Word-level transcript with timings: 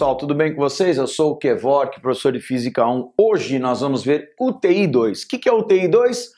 pessoal, 0.00 0.16
tudo 0.16 0.34
bem 0.34 0.54
com 0.54 0.62
vocês? 0.62 0.96
Eu 0.96 1.06
sou 1.06 1.32
o 1.32 1.36
Kevork, 1.36 2.00
professor 2.00 2.32
de 2.32 2.40
Física 2.40 2.86
1. 2.86 3.12
Hoje 3.18 3.58
nós 3.58 3.82
vamos 3.82 4.02
ver 4.02 4.32
UTI 4.40 4.86
2. 4.86 5.24
O 5.24 5.28
que 5.28 5.46
é 5.46 5.52
UTI 5.52 5.88
2? 5.88 6.30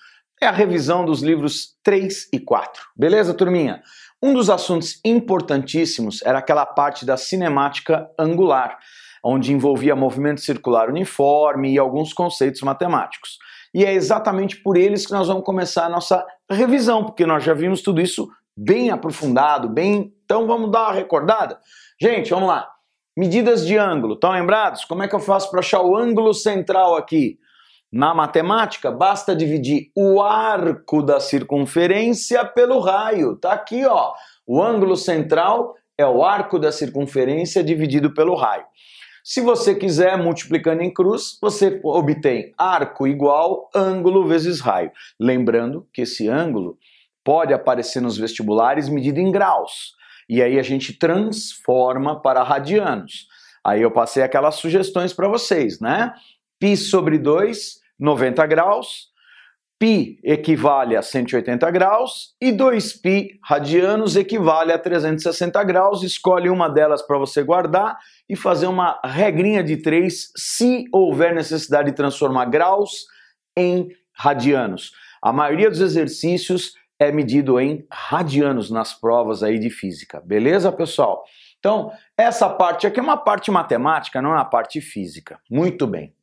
É 0.42 0.46
a 0.46 0.50
revisão 0.50 1.04
dos 1.04 1.22
livros 1.22 1.76
3 1.84 2.28
e 2.33 2.40
4. 2.40 2.83
Beleza, 2.96 3.33
turminha? 3.33 3.80
Um 4.20 4.34
dos 4.34 4.50
assuntos 4.50 4.98
importantíssimos 5.04 6.22
era 6.25 6.40
aquela 6.40 6.67
parte 6.67 7.06
da 7.06 7.17
cinemática 7.17 8.11
angular, 8.18 8.80
onde 9.25 9.53
envolvia 9.53 9.95
movimento 9.95 10.41
circular 10.41 10.89
uniforme 10.89 11.73
e 11.73 11.79
alguns 11.79 12.13
conceitos 12.13 12.63
matemáticos. 12.63 13.39
E 13.73 13.85
é 13.85 13.95
exatamente 13.95 14.57
por 14.57 14.77
eles 14.77 15.07
que 15.07 15.13
nós 15.13 15.29
vamos 15.29 15.45
começar 15.45 15.87
a 15.87 15.89
nossa 15.89 16.27
revisão, 16.51 17.05
porque 17.05 17.25
nós 17.25 17.45
já 17.45 17.55
vimos 17.55 17.81
tudo 17.81 18.01
isso 18.01 18.29
bem 18.57 18.91
aprofundado, 18.91 19.69
bem. 19.69 20.13
Então 20.25 20.49
vamos 20.49 20.73
dar 20.73 20.87
uma 20.87 20.93
recordada? 20.95 21.61
Gente, 22.01 22.31
vamos 22.31 22.49
lá. 22.49 22.71
Medidas 23.15 23.67
de 23.67 23.77
ângulo, 23.77 24.15
estão 24.15 24.33
lembrados? 24.33 24.87
Como 24.87 25.03
é 25.03 25.09
que 25.09 25.15
eu 25.15 25.21
faço 25.21 25.51
para 25.51 25.61
achar 25.61 25.83
o 25.83 25.95
ângulo 25.95 26.33
central 26.33 26.97
aqui? 26.97 27.39
Na 27.93 28.15
matemática, 28.15 28.91
basta 28.91 29.37
dividir 29.37 29.91
o 29.95 30.23
arco 30.23 31.03
da 31.03 31.20
circunferência 31.20 32.43
pelo 32.43 32.80
raio. 32.80 33.37
Tá 33.37 33.53
aqui, 33.53 33.84
ó. 33.84 34.15
O 34.47 34.62
ângulo 34.62 34.97
central 34.97 35.75
é 35.98 36.06
o 36.06 36.25
arco 36.25 36.59
da 36.59 36.73
circunferência 36.73 37.62
dividido 37.62 38.15
pelo 38.15 38.34
raio. 38.34 38.65
Se 39.23 39.42
você 39.42 39.75
quiser, 39.75 40.17
multiplicando 40.17 40.83
em 40.83 40.91
cruz, 40.91 41.37
você 41.39 41.79
obtém 41.84 42.55
arco 42.56 43.06
igual 43.06 43.69
ângulo 43.75 44.27
vezes 44.27 44.59
raio. 44.59 44.91
Lembrando 45.20 45.87
que 45.92 46.01
esse 46.01 46.29
ângulo 46.29 46.79
pode 47.23 47.53
aparecer 47.53 48.01
nos 48.01 48.17
vestibulares 48.17 48.89
medido 48.89 49.20
em 49.20 49.31
graus. 49.31 50.01
E 50.30 50.41
aí 50.41 50.59
a 50.59 50.63
gente 50.63 50.94
transforma 50.94 52.22
para 52.22 52.44
radianos. 52.44 53.27
Aí 53.66 53.81
eu 53.81 53.91
passei 53.91 54.23
aquelas 54.23 54.55
sugestões 54.55 55.13
para 55.13 55.27
vocês, 55.27 55.80
né? 55.80 56.13
Π 56.59 56.76
sobre 56.76 57.17
2, 57.17 57.80
90 58.00 58.45
graus. 58.45 59.08
Π 59.80 60.20
equivale 60.23 60.95
a 60.95 61.03
180 61.03 61.70
graus 61.70 62.36
e 62.42 62.52
2π 62.52 63.38
radianos 63.44 64.16
equivale 64.16 64.72
a 64.72 64.80
360 64.80 65.64
graus. 65.64 66.02
Escolhe 66.02 66.50
uma 66.50 66.67
delas 66.67 67.02
para 67.02 67.17
você 67.17 67.44
guardar 67.44 67.97
e 68.28 68.36
fazer 68.36 68.66
uma 68.67 69.00
regrinha 69.06 69.64
de 69.64 69.78
3 69.78 70.31
se 70.36 70.86
houver 70.92 71.36
necessidade 71.36 71.92
de 71.92 71.95
transformar 71.95 72.45
graus 72.45 73.06
em 73.56 73.89
radianos. 74.14 74.92
A 75.22 75.31
maioria 75.31 75.70
dos 75.70 75.81
exercícios 75.81 76.73
é 77.03 77.11
medido 77.11 77.58
em 77.58 77.84
radianos 77.91 78.70
nas 78.70 78.95
provas 78.95 79.42
aí 79.42 79.58
de 79.58 79.70
física. 79.70 80.20
Beleza, 80.25 80.70
pessoal? 80.70 81.25
Então, 81.58 81.92
essa 82.17 82.48
parte 82.48 82.86
aqui 82.86 83.00
é 83.00 83.03
uma 83.03 83.17
parte 83.17 83.50
matemática, 83.50 84.22
não 84.22 84.31
é 84.31 84.34
uma 84.34 84.45
parte 84.45 84.81
física. 84.81 85.41
Muito 85.50 85.86
bem. 85.86 86.14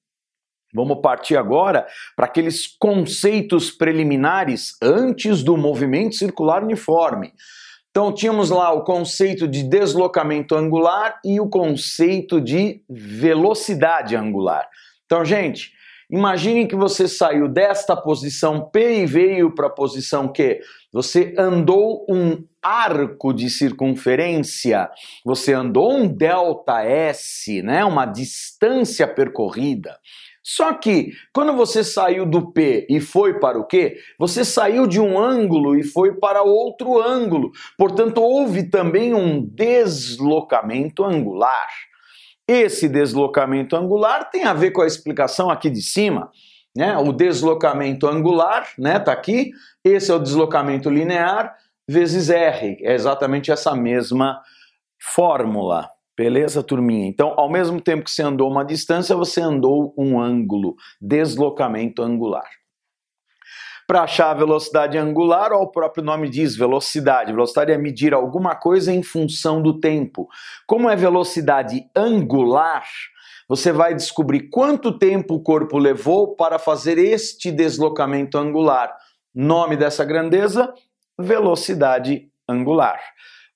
Vamos 0.73 1.01
partir 1.01 1.35
agora 1.35 1.85
para 2.15 2.25
aqueles 2.25 2.67
conceitos 2.67 3.71
preliminares 3.71 4.77
antes 4.81 5.43
do 5.43 5.57
movimento 5.57 6.15
circular 6.15 6.63
uniforme. 6.63 7.33
Então, 7.89 8.13
tínhamos 8.13 8.49
lá 8.49 8.71
o 8.71 8.83
conceito 8.83 9.47
de 9.47 9.63
deslocamento 9.63 10.55
angular 10.55 11.19
e 11.25 11.41
o 11.41 11.49
conceito 11.49 12.39
de 12.39 12.83
velocidade 12.87 14.15
angular. 14.15 14.69
Então, 15.05 15.25
gente, 15.25 15.73
Imagine 16.11 16.67
que 16.67 16.75
você 16.75 17.07
saiu 17.07 17.47
desta 17.47 17.95
posição 17.95 18.67
P 18.71 19.03
e 19.03 19.05
veio 19.05 19.53
para 19.53 19.67
a 19.67 19.71
posição 19.71 20.27
Q. 20.27 20.59
Você 20.91 21.35
andou 21.37 22.03
um 22.09 22.43
arco 22.63 23.31
de 23.31 23.47
circunferência, 23.47 24.89
você 25.23 25.53
andou 25.53 25.93
um 25.93 26.07
delta 26.07 26.81
S, 26.83 27.61
né? 27.61 27.85
uma 27.85 28.07
distância 28.07 29.07
percorrida. 29.07 29.99
Só 30.41 30.73
que 30.73 31.11
quando 31.31 31.53
você 31.53 31.83
saiu 31.83 32.25
do 32.25 32.51
P 32.51 32.87
e 32.89 32.99
foi 32.99 33.39
para 33.39 33.59
o 33.59 33.67
Q, 33.67 33.95
você 34.17 34.43
saiu 34.43 34.87
de 34.87 34.99
um 34.99 35.19
ângulo 35.19 35.77
e 35.77 35.83
foi 35.83 36.15
para 36.15 36.41
outro 36.41 36.99
ângulo. 36.99 37.51
Portanto, 37.77 38.19
houve 38.19 38.67
também 38.67 39.13
um 39.13 39.45
deslocamento 39.45 41.03
angular. 41.03 41.67
Esse 42.49 42.89
deslocamento 42.89 43.75
angular 43.75 44.27
tem 44.31 44.45
a 44.45 44.55
ver 44.55 44.71
com 44.71 44.81
a 44.81 44.87
explicação 44.87 45.51
aqui 45.51 45.69
de 45.69 45.83
cima, 45.83 46.31
né? 46.75 46.97
O 46.97 47.13
deslocamento 47.13 48.07
angular, 48.07 48.67
né, 48.75 48.97
tá 48.97 49.11
aqui. 49.11 49.51
Esse 49.83 50.09
é 50.09 50.15
o 50.15 50.19
deslocamento 50.19 50.89
linear 50.89 51.55
vezes 51.87 52.31
r. 52.31 52.75
É 52.81 52.95
exatamente 52.95 53.51
essa 53.51 53.75
mesma 53.75 54.41
fórmula. 54.99 55.91
Beleza, 56.17 56.63
turminha? 56.63 57.07
Então, 57.07 57.35
ao 57.37 57.51
mesmo 57.51 57.79
tempo 57.79 58.03
que 58.03 58.09
você 58.09 58.23
andou 58.23 58.49
uma 58.49 58.65
distância, 58.65 59.15
você 59.15 59.39
andou 59.41 59.93
um 59.95 60.19
ângulo, 60.19 60.75
deslocamento 60.99 62.01
angular. 62.01 62.49
Para 63.89 64.03
achar 64.03 64.29
a 64.29 64.35
velocidade 64.35 64.99
angular, 64.99 65.51
ó, 65.51 65.63
o 65.63 65.71
próprio 65.71 66.03
nome 66.03 66.29
diz 66.29 66.55
velocidade. 66.55 67.31
Velocidade 67.31 67.71
é 67.71 67.77
medir 67.77 68.13
alguma 68.13 68.53
coisa 68.53 68.93
em 68.93 69.01
função 69.01 69.63
do 69.63 69.79
tempo. 69.79 70.29
Como 70.67 70.87
é 70.87 70.95
velocidade 70.95 71.89
angular, 71.95 72.85
você 73.47 73.71
vai 73.71 73.95
descobrir 73.95 74.47
quanto 74.51 74.99
tempo 74.99 75.33
o 75.33 75.41
corpo 75.41 75.79
levou 75.79 76.35
para 76.35 76.59
fazer 76.59 76.99
este 76.99 77.51
deslocamento 77.51 78.37
angular. 78.37 78.95
Nome 79.33 79.75
dessa 79.75 80.05
grandeza? 80.05 80.71
Velocidade 81.17 82.29
angular. 82.47 82.99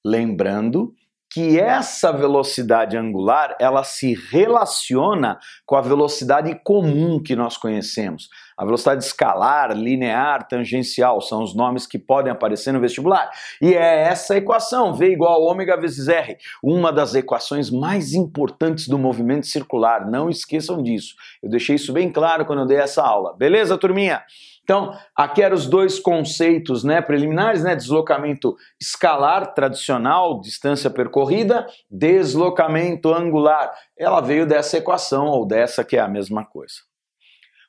Lembrando 0.03 0.95
que 1.33 1.59
essa 1.59 2.11
velocidade 2.11 2.95
angular 2.95 3.57
ela 3.59 3.83
se 3.83 4.13
relaciona 4.29 5.39
com 5.65 5.75
a 5.75 5.81
velocidade 5.81 6.53
comum 6.63 7.19
que 7.21 7.35
nós 7.35 7.57
conhecemos. 7.57 8.29
A 8.55 8.63
velocidade 8.63 9.03
escalar, 9.03 9.75
linear, 9.75 10.47
tangencial 10.47 11.19
são 11.21 11.41
os 11.41 11.55
nomes 11.55 11.87
que 11.87 11.97
podem 11.97 12.31
aparecer 12.31 12.71
no 12.71 12.79
vestibular. 12.79 13.31
E 13.59 13.73
é 13.73 14.03
essa 14.03 14.37
equação, 14.37 14.93
V 14.93 15.11
igual 15.11 15.33
a 15.33 15.51
ômega 15.51 15.75
vezes 15.75 16.07
R, 16.07 16.37
uma 16.61 16.93
das 16.93 17.15
equações 17.15 17.71
mais 17.71 18.13
importantes 18.13 18.87
do 18.87 18.99
movimento 18.99 19.47
circular. 19.47 20.05
Não 20.05 20.29
esqueçam 20.29 20.83
disso. 20.83 21.15
Eu 21.41 21.49
deixei 21.49 21.77
isso 21.77 21.91
bem 21.91 22.11
claro 22.11 22.45
quando 22.45 22.59
eu 22.59 22.67
dei 22.67 22.77
essa 22.77 23.01
aula. 23.01 23.35
Beleza, 23.35 23.75
turminha? 23.75 24.21
Então, 24.63 24.97
aqui 25.15 25.41
eram 25.41 25.55
os 25.55 25.67
dois 25.67 25.99
conceitos 25.99 26.83
né, 26.83 27.01
preliminares, 27.01 27.63
né, 27.63 27.75
deslocamento 27.75 28.55
escalar 28.79 29.53
tradicional, 29.53 30.39
distância 30.39 30.89
percorrida, 30.89 31.67
deslocamento 31.91 33.13
angular. 33.13 33.73
Ela 33.97 34.21
veio 34.21 34.45
dessa 34.45 34.77
equação, 34.77 35.25
ou 35.27 35.45
dessa 35.45 35.83
que 35.83 35.97
é 35.97 35.99
a 35.99 36.07
mesma 36.07 36.45
coisa. 36.45 36.75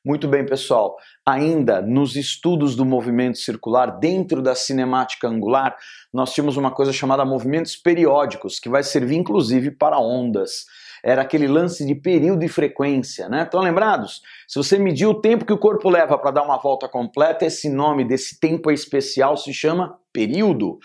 Muito 0.04 0.28
bem, 0.28 0.44
pessoal. 0.44 0.96
Ainda 1.26 1.80
nos 1.80 2.14
estudos 2.14 2.76
do 2.76 2.84
movimento 2.84 3.38
circular, 3.38 3.98
dentro 3.98 4.42
da 4.42 4.54
cinemática 4.54 5.26
angular, 5.26 5.74
nós 6.12 6.32
tínhamos 6.32 6.56
uma 6.58 6.70
coisa 6.70 6.92
chamada 6.92 7.24
movimentos 7.24 7.74
periódicos, 7.74 8.60
que 8.60 8.68
vai 8.68 8.82
servir 8.82 9.16
inclusive 9.16 9.70
para 9.70 9.98
ondas 9.98 10.66
era 11.04 11.20
aquele 11.20 11.46
lance 11.46 11.84
de 11.84 11.94
período 11.94 12.44
e 12.44 12.48
frequência, 12.48 13.28
né? 13.28 13.42
Estão 13.42 13.60
lembrados? 13.60 14.22
Se 14.48 14.56
você 14.56 14.78
medir 14.78 15.06
o 15.06 15.20
tempo 15.20 15.44
que 15.44 15.52
o 15.52 15.58
corpo 15.58 15.90
leva 15.90 16.16
para 16.16 16.30
dar 16.30 16.42
uma 16.42 16.56
volta 16.56 16.88
completa, 16.88 17.44
esse 17.44 17.68
nome 17.68 18.06
desse 18.06 18.40
tempo 18.40 18.70
especial 18.70 19.36
se 19.36 19.52
chama 19.52 19.98
período. 20.10 20.78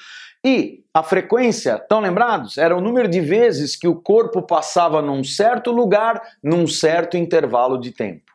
E 0.45 0.83
a 0.93 1.01
frequência, 1.01 1.75
estão 1.75 2.01
lembrados? 2.01 2.57
Era 2.57 2.75
o 2.75 2.81
número 2.81 3.07
de 3.07 3.21
vezes 3.21 3.77
que 3.77 3.87
o 3.87 3.95
corpo 3.95 4.41
passava 4.41 5.01
num 5.01 5.23
certo 5.23 5.71
lugar, 5.71 6.21
num 6.43 6.67
certo 6.67 7.15
intervalo 7.15 7.79
de 7.79 7.91
tempo. 7.91 8.29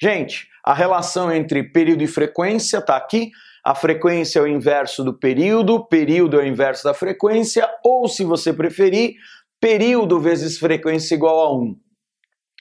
Gente, 0.00 0.46
a 0.64 0.74
relação 0.74 1.32
entre 1.32 1.64
período 1.64 2.02
e 2.02 2.06
frequência 2.06 2.78
está 2.78 2.96
aqui. 2.96 3.32
A 3.64 3.74
frequência 3.74 4.38
é 4.38 4.42
o 4.42 4.46
inverso 4.46 5.02
do 5.02 5.12
período, 5.12 5.84
período 5.86 6.40
é 6.40 6.44
o 6.44 6.46
inverso 6.46 6.84
da 6.84 6.94
frequência, 6.94 7.68
ou 7.82 8.06
se 8.06 8.22
você 8.22 8.52
preferir, 8.52 9.16
período 9.60 10.20
vezes 10.20 10.58
frequência 10.58 11.14
igual 11.14 11.38
a 11.38 11.56
1. 11.56 11.76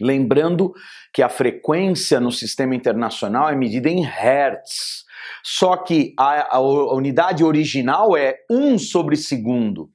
Lembrando 0.02 0.74
que 1.14 1.22
a 1.22 1.30
frequência 1.30 2.20
no 2.20 2.32
sistema 2.32 2.76
internacional 2.76 3.50
é 3.50 3.56
medida 3.56 3.90
em 3.90 4.04
Hertz. 4.04 5.06
Só 5.44 5.78
que 5.78 6.14
a, 6.18 6.58
a, 6.58 6.60
unidade 6.60 7.44
original 7.44 8.18
é 8.18 8.38
1 8.50 8.78
sobre 8.78 9.16
segundo, 9.16 9.90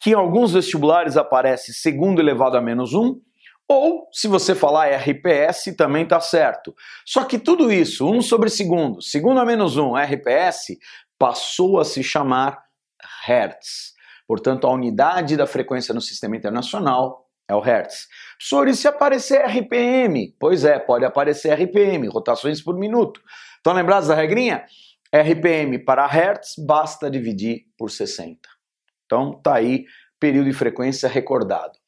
que 0.00 0.10
em 0.10 0.14
alguns 0.14 0.52
vestibulares 0.52 1.16
aparece 1.16 1.74
segundo 1.74 2.20
elevado 2.20 2.56
a 2.56 2.60
menos 2.60 2.94
1, 2.94 3.20
ou, 3.66 4.08
se 4.12 4.28
você 4.28 4.54
falar 4.54 4.94
RPS, 4.94 5.74
também 5.76 6.04
está 6.04 6.20
certo. 6.20 6.74
Só 7.04 7.24
que 7.24 7.38
tudo 7.38 7.72
isso, 7.72 8.08
1 8.08 8.20
sobre 8.22 8.50
segundo, 8.50 9.00
segundo 9.00 9.40
a 9.40 9.44
menos 9.44 9.76
1, 9.76 9.94
RPS, 9.96 10.78
passou 11.18 11.80
a 11.80 11.84
se 11.84 12.02
chamar 12.02 12.62
Hertz. 13.26 13.93
Portanto, 14.26 14.66
a 14.66 14.72
unidade 14.72 15.36
da 15.36 15.46
frequência 15.46 15.94
no 15.94 16.00
sistema 16.00 16.36
internacional 16.36 17.24
é 17.48 17.54
o 17.54 17.60
Hertz. 17.60 18.08
Professor, 18.38 18.68
e 18.68 18.74
se 18.74 18.88
aparecer 18.88 19.44
RPM? 19.44 20.34
Pois 20.38 20.64
é, 20.64 20.78
pode 20.78 21.04
aparecer 21.04 21.52
RPM, 21.52 22.08
rotações 22.08 22.62
por 22.62 22.76
minuto. 22.78 23.20
Estão 23.56 23.72
lembrados 23.74 24.08
da 24.08 24.14
regrinha? 24.14 24.64
RPM 25.14 25.78
para 25.78 26.06
Hertz 26.06 26.54
basta 26.58 27.10
dividir 27.10 27.66
por 27.78 27.90
60. 27.90 28.38
Então, 29.04 29.40
tá 29.42 29.56
aí 29.56 29.84
período 30.18 30.48
e 30.48 30.54
frequência 30.54 31.08
recordado. 31.08 31.78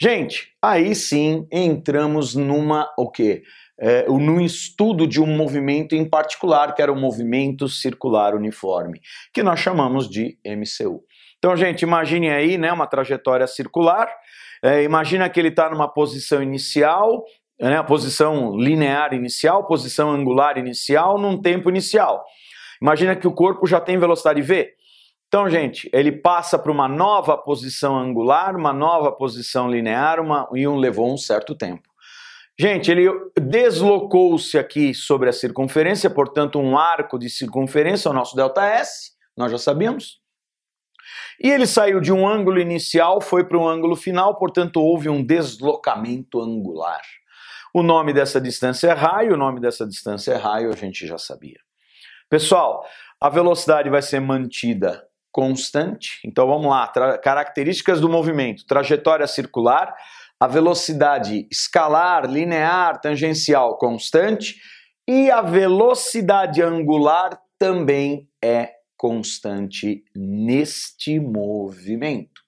Gente, 0.00 0.52
aí 0.60 0.94
sim 0.94 1.46
entramos 1.52 2.34
numa 2.34 2.92
o 2.98 3.10
quê? 3.10 3.42
É, 3.78 4.08
num 4.08 4.40
estudo 4.40 5.06
de 5.06 5.20
um 5.20 5.26
movimento 5.26 5.94
em 5.94 6.08
particular, 6.08 6.74
que 6.74 6.82
era 6.82 6.92
o 6.92 6.98
movimento 6.98 7.68
circular 7.68 8.34
uniforme, 8.34 9.00
que 9.32 9.42
nós 9.42 9.60
chamamos 9.60 10.08
de 10.08 10.38
MCU. 10.44 11.04
Então, 11.44 11.54
gente, 11.54 11.82
imagine 11.82 12.30
aí 12.30 12.56
né, 12.56 12.72
uma 12.72 12.86
trajetória 12.86 13.46
circular, 13.46 14.08
é, 14.62 14.82
imagina 14.82 15.28
que 15.28 15.38
ele 15.38 15.48
está 15.48 15.68
numa 15.68 15.86
posição 15.86 16.42
inicial, 16.42 17.22
né, 17.60 17.76
a 17.76 17.84
posição 17.84 18.56
linear 18.56 19.12
inicial, 19.12 19.66
posição 19.66 20.10
angular 20.10 20.56
inicial, 20.56 21.18
num 21.18 21.38
tempo 21.38 21.68
inicial. 21.68 22.24
Imagina 22.80 23.14
que 23.14 23.28
o 23.28 23.32
corpo 23.32 23.66
já 23.66 23.78
tem 23.78 23.98
velocidade 23.98 24.40
v. 24.40 24.72
Então, 25.28 25.46
gente, 25.46 25.86
ele 25.92 26.10
passa 26.12 26.58
para 26.58 26.72
uma 26.72 26.88
nova 26.88 27.36
posição 27.36 27.94
angular, 27.98 28.56
uma 28.56 28.72
nova 28.72 29.12
posição 29.12 29.70
linear, 29.70 30.20
uma, 30.20 30.48
e 30.54 30.66
um 30.66 30.76
levou 30.76 31.12
um 31.12 31.18
certo 31.18 31.54
tempo. 31.54 31.90
Gente, 32.58 32.90
ele 32.90 33.06
deslocou-se 33.38 34.56
aqui 34.56 34.94
sobre 34.94 35.28
a 35.28 35.32
circunferência, 35.32 36.08
portanto, 36.08 36.58
um 36.58 36.78
arco 36.78 37.18
de 37.18 37.28
circunferência, 37.28 38.10
o 38.10 38.14
nosso 38.14 38.34
ΔS, 38.34 39.12
nós 39.36 39.52
já 39.52 39.58
sabemos. 39.58 40.23
E 41.42 41.50
ele 41.50 41.66
saiu 41.66 42.00
de 42.00 42.12
um 42.12 42.26
ângulo 42.26 42.60
inicial, 42.60 43.20
foi 43.20 43.44
para 43.44 43.58
um 43.58 43.68
ângulo 43.68 43.96
final, 43.96 44.36
portanto, 44.36 44.80
houve 44.80 45.08
um 45.08 45.24
deslocamento 45.24 46.40
angular. 46.40 47.02
O 47.72 47.82
nome 47.82 48.12
dessa 48.12 48.40
distância 48.40 48.88
é 48.88 48.92
raio, 48.92 49.34
o 49.34 49.36
nome 49.36 49.60
dessa 49.60 49.86
distância 49.86 50.32
é 50.32 50.36
raio, 50.36 50.72
a 50.72 50.76
gente 50.76 51.06
já 51.06 51.18
sabia. 51.18 51.58
Pessoal, 52.30 52.84
a 53.20 53.28
velocidade 53.28 53.90
vai 53.90 54.00
ser 54.00 54.20
mantida 54.20 55.04
constante. 55.32 56.20
Então 56.24 56.46
vamos 56.46 56.68
lá, 56.68 56.86
características 57.18 58.00
do 58.00 58.08
movimento: 58.08 58.64
trajetória 58.64 59.26
circular, 59.26 59.92
a 60.38 60.46
velocidade 60.46 61.48
escalar, 61.50 62.26
linear, 62.30 63.00
tangencial 63.00 63.76
constante 63.76 64.56
e 65.08 65.30
a 65.30 65.42
velocidade 65.42 66.62
angular 66.62 67.38
também 67.58 68.28
é 68.42 68.70
constante 69.04 70.02
neste 70.16 71.20
movimento. 71.20 72.40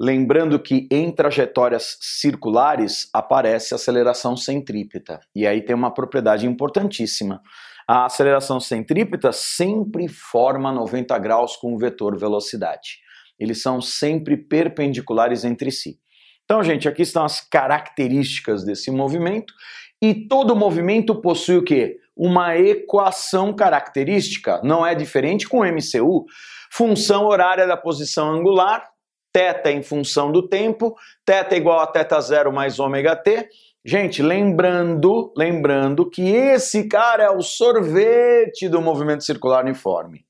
Lembrando 0.00 0.58
que 0.58 0.88
em 0.90 1.12
trajetórias 1.12 1.96
circulares 2.00 3.08
aparece 3.14 3.72
aceleração 3.72 4.36
centrípeta. 4.36 5.20
E 5.32 5.46
aí 5.46 5.62
tem 5.62 5.76
uma 5.76 5.94
propriedade 5.94 6.44
importantíssima. 6.44 7.40
A 7.86 8.06
aceleração 8.06 8.58
centrípeta 8.58 9.30
sempre 9.30 10.08
forma 10.08 10.72
90 10.72 11.16
graus 11.20 11.54
com 11.54 11.72
o 11.72 11.78
vetor 11.78 12.18
velocidade. 12.18 12.98
Eles 13.38 13.62
são 13.62 13.80
sempre 13.80 14.36
perpendiculares 14.36 15.44
entre 15.44 15.70
si. 15.70 16.00
Então, 16.44 16.64
gente, 16.64 16.88
aqui 16.88 17.02
estão 17.02 17.24
as 17.24 17.40
características 17.40 18.64
desse 18.64 18.90
movimento 18.90 19.54
e 20.02 20.26
todo 20.26 20.56
movimento 20.56 21.14
possui 21.20 21.58
o 21.58 21.64
quê? 21.64 22.00
Uma 22.15 22.57
equação 22.57 23.53
característica, 23.53 24.61
não 24.63 24.85
é 24.85 24.93
diferente 24.93 25.47
com 25.47 25.59
o 25.59 25.65
MCU. 25.65 26.25
Função 26.71 27.25
horária 27.25 27.67
da 27.67 27.75
posição 27.75 28.29
angular, 28.29 28.89
θ 29.33 29.69
em 29.71 29.81
função 29.81 30.31
do 30.31 30.47
tempo, 30.47 30.95
θ 31.25 31.55
igual 31.55 31.79
a 31.79 31.87
θ 31.87 32.21
zero 32.21 32.51
mais 32.51 32.79
ômega 32.79 33.15
t, 33.15 33.49
Gente, 33.83 34.21
lembrando, 34.21 35.33
lembrando 35.35 36.07
que 36.07 36.21
esse 36.21 36.87
cara 36.87 37.23
é 37.23 37.29
o 37.31 37.41
sorvete 37.41 38.69
do 38.69 38.79
movimento 38.79 39.23
circular 39.23 39.63
uniforme. 39.63 40.23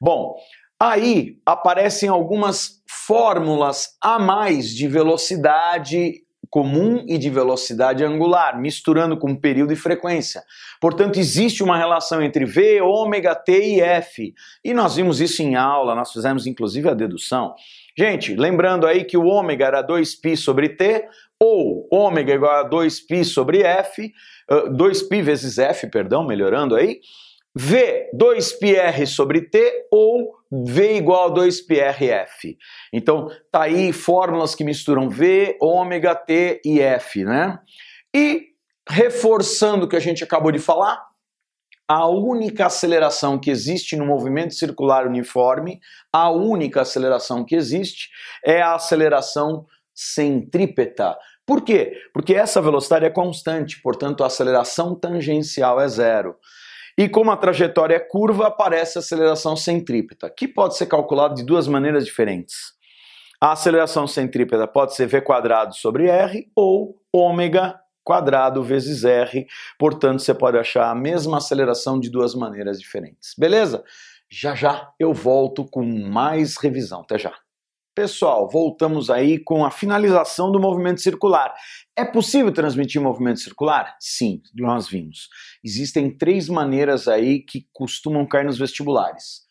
Bom, 0.00 0.36
aí 0.78 1.38
aparecem 1.44 2.08
algumas 2.08 2.80
fórmulas 2.88 3.96
a 4.00 4.20
mais 4.20 4.68
de 4.72 4.86
velocidade 4.86 6.22
comum 6.50 7.04
e 7.08 7.18
de 7.18 7.28
velocidade 7.28 8.04
angular, 8.04 8.58
misturando 8.58 9.18
com 9.18 9.34
período 9.34 9.72
e 9.72 9.76
frequência. 9.76 10.42
Portanto, 10.80 11.18
existe 11.18 11.62
uma 11.62 11.76
relação 11.76 12.22
entre 12.22 12.44
V, 12.44 12.80
ômega, 12.80 13.34
T 13.34 13.52
e 13.52 13.80
F. 13.80 14.32
E 14.64 14.72
nós 14.72 14.96
vimos 14.96 15.20
isso 15.20 15.42
em 15.42 15.56
aula, 15.56 15.94
nós 15.94 16.12
fizemos 16.12 16.46
inclusive 16.46 16.88
a 16.88 16.94
dedução. 16.94 17.54
Gente, 17.98 18.34
lembrando 18.34 18.86
aí 18.86 19.04
que 19.04 19.16
o 19.16 19.24
ômega 19.24 19.66
era 19.66 19.86
2π 19.86 20.36
sobre 20.36 20.70
T, 20.70 21.08
ou 21.38 21.86
ômega 21.90 22.32
igual 22.32 22.64
a 22.64 22.70
2π 22.70 23.24
sobre 23.24 23.62
F, 23.62 24.12
2π 24.50 25.22
vezes 25.22 25.58
F, 25.58 25.90
perdão, 25.90 26.24
melhorando 26.26 26.74
aí, 26.74 27.00
V 27.55 28.09
2πr 28.15 29.05
sobre 29.05 29.41
T 29.41 29.87
ou 29.91 30.35
V 30.51 30.97
igual 30.97 31.31
a 31.31 31.33
2πrf. 31.33 32.57
Então, 32.93 33.29
tá 33.51 33.63
aí 33.63 33.91
fórmulas 33.91 34.55
que 34.55 34.63
misturam 34.63 35.09
V, 35.09 35.57
ômega, 35.61 36.15
T 36.15 36.61
e 36.65 36.79
F, 36.79 37.23
né? 37.23 37.59
E 38.15 38.47
reforçando 38.87 39.85
o 39.85 39.87
que 39.89 39.95
a 39.95 40.01
gente 40.01 40.23
acabou 40.23 40.51
de 40.51 40.59
falar, 40.59 41.01
a 41.87 42.07
única 42.07 42.67
aceleração 42.67 43.37
que 43.37 43.51
existe 43.51 43.97
no 43.97 44.05
movimento 44.05 44.53
circular 44.53 45.05
uniforme, 45.05 45.79
a 46.11 46.29
única 46.29 46.81
aceleração 46.81 47.43
que 47.43 47.55
existe 47.55 48.09
é 48.45 48.61
a 48.61 48.75
aceleração 48.75 49.65
centrípeta. 49.93 51.17
Por 51.45 51.61
quê? 51.63 51.93
Porque 52.13 52.33
essa 52.33 52.61
velocidade 52.61 53.05
é 53.05 53.09
constante, 53.09 53.81
portanto 53.81 54.23
a 54.23 54.27
aceleração 54.27 54.95
tangencial 54.95 55.81
é 55.81 55.87
zero. 55.89 56.37
E 56.97 57.07
como 57.07 57.31
a 57.31 57.37
trajetória 57.37 57.95
é 57.95 57.99
curva, 57.99 58.47
aparece 58.47 58.97
a 58.97 58.99
aceleração 58.99 59.55
centrípeta, 59.55 60.29
que 60.29 60.47
pode 60.47 60.77
ser 60.77 60.85
calculada 60.85 61.35
de 61.35 61.45
duas 61.45 61.67
maneiras 61.67 62.05
diferentes. 62.05 62.73
A 63.39 63.53
aceleração 63.53 64.05
centrípeta 64.05 64.67
pode 64.67 64.95
ser 64.95 65.07
v 65.07 65.21
quadrado 65.21 65.75
sobre 65.75 66.07
r 66.07 66.47
ou 66.55 67.01
ômega 67.11 67.79
quadrado 68.03 68.63
vezes 68.63 69.03
r, 69.03 69.47
portanto 69.79 70.19
você 70.19 70.33
pode 70.33 70.57
achar 70.57 70.89
a 70.89 70.95
mesma 70.95 71.37
aceleração 71.37 71.99
de 71.99 72.09
duas 72.09 72.35
maneiras 72.35 72.79
diferentes. 72.79 73.33
Beleza? 73.37 73.83
Já 74.29 74.55
já 74.55 74.91
eu 74.99 75.13
volto 75.13 75.65
com 75.65 75.83
mais 75.83 76.57
revisão. 76.57 77.01
Até 77.01 77.17
já. 77.17 77.33
Pessoal, 77.93 78.47
voltamos 78.49 79.09
aí 79.09 79.37
com 79.37 79.65
a 79.65 79.69
finalização 79.69 80.49
do 80.49 80.61
movimento 80.61 81.01
circular. 81.01 81.53
É 81.93 82.05
possível 82.05 82.49
transmitir 82.49 83.01
movimento 83.01 83.41
circular? 83.41 83.97
Sim, 83.99 84.41
nós 84.55 84.87
vimos. 84.87 85.27
Existem 85.61 86.09
três 86.09 86.47
maneiras 86.47 87.09
aí 87.09 87.41
que 87.41 87.67
costumam 87.73 88.25
cair 88.25 88.45
nos 88.45 88.57
vestibulares: 88.57 89.41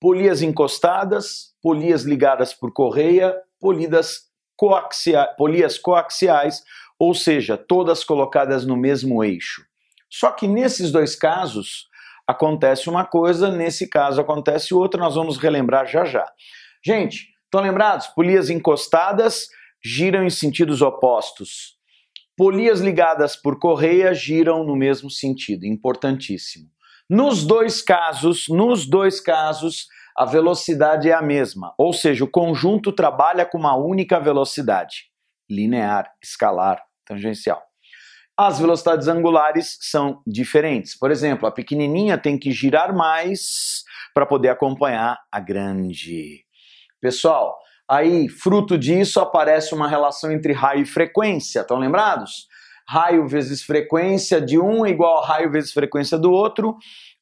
polias 0.00 0.40
encostadas, 0.40 1.54
polias 1.60 2.04
ligadas 2.04 2.54
por 2.54 2.72
correia, 2.72 3.36
polias, 3.60 4.30
coaxia, 4.56 5.26
polias 5.36 5.78
coaxiais, 5.78 6.64
ou 6.98 7.12
seja, 7.12 7.58
todas 7.58 8.02
colocadas 8.02 8.64
no 8.64 8.78
mesmo 8.78 9.22
eixo. 9.22 9.62
Só 10.08 10.32
que 10.32 10.48
nesses 10.48 10.90
dois 10.90 11.14
casos 11.14 11.86
acontece 12.26 12.88
uma 12.88 13.04
coisa, 13.04 13.50
nesse 13.50 13.86
caso 13.86 14.22
acontece 14.22 14.72
outra, 14.72 14.98
nós 14.98 15.16
vamos 15.16 15.36
relembrar 15.36 15.86
já 15.86 16.06
já. 16.06 16.24
Gente, 16.82 17.28
Estão 17.50 17.62
lembrados? 17.62 18.06
Polias 18.06 18.48
encostadas 18.48 19.48
giram 19.84 20.24
em 20.24 20.30
sentidos 20.30 20.80
opostos. 20.80 21.74
Polias 22.36 22.78
ligadas 22.78 23.34
por 23.34 23.58
correia 23.58 24.14
giram 24.14 24.62
no 24.62 24.76
mesmo 24.76 25.10
sentido, 25.10 25.66
importantíssimo. 25.66 26.70
Nos 27.08 27.44
dois 27.44 27.82
casos, 27.82 28.46
nos 28.48 28.86
dois 28.86 29.20
casos, 29.20 29.88
a 30.16 30.24
velocidade 30.24 31.10
é 31.10 31.12
a 31.12 31.20
mesma, 31.20 31.74
ou 31.76 31.92
seja, 31.92 32.22
o 32.22 32.30
conjunto 32.30 32.92
trabalha 32.92 33.44
com 33.44 33.58
uma 33.58 33.74
única 33.74 34.20
velocidade, 34.20 35.06
linear, 35.50 36.08
escalar, 36.22 36.80
tangencial. 37.04 37.60
As 38.38 38.60
velocidades 38.60 39.08
angulares 39.08 39.76
são 39.80 40.22
diferentes. 40.24 40.96
Por 40.96 41.10
exemplo, 41.10 41.48
a 41.48 41.52
pequenininha 41.52 42.16
tem 42.16 42.38
que 42.38 42.52
girar 42.52 42.94
mais 42.94 43.82
para 44.14 44.24
poder 44.24 44.50
acompanhar 44.50 45.18
a 45.32 45.40
grande. 45.40 46.44
Pessoal, 47.00 47.58
aí, 47.88 48.28
fruto 48.28 48.76
disso, 48.76 49.20
aparece 49.20 49.74
uma 49.74 49.88
relação 49.88 50.30
entre 50.30 50.52
raio 50.52 50.82
e 50.82 50.86
frequência, 50.86 51.60
estão 51.60 51.78
lembrados? 51.78 52.48
Raio 52.86 53.26
vezes 53.26 53.62
frequência 53.62 54.40
de 54.40 54.58
um 54.58 54.84
é 54.84 54.90
igual 54.90 55.22
a 55.22 55.26
raio 55.26 55.50
vezes 55.50 55.72
frequência 55.72 56.18
do 56.18 56.32
outro. 56.32 56.76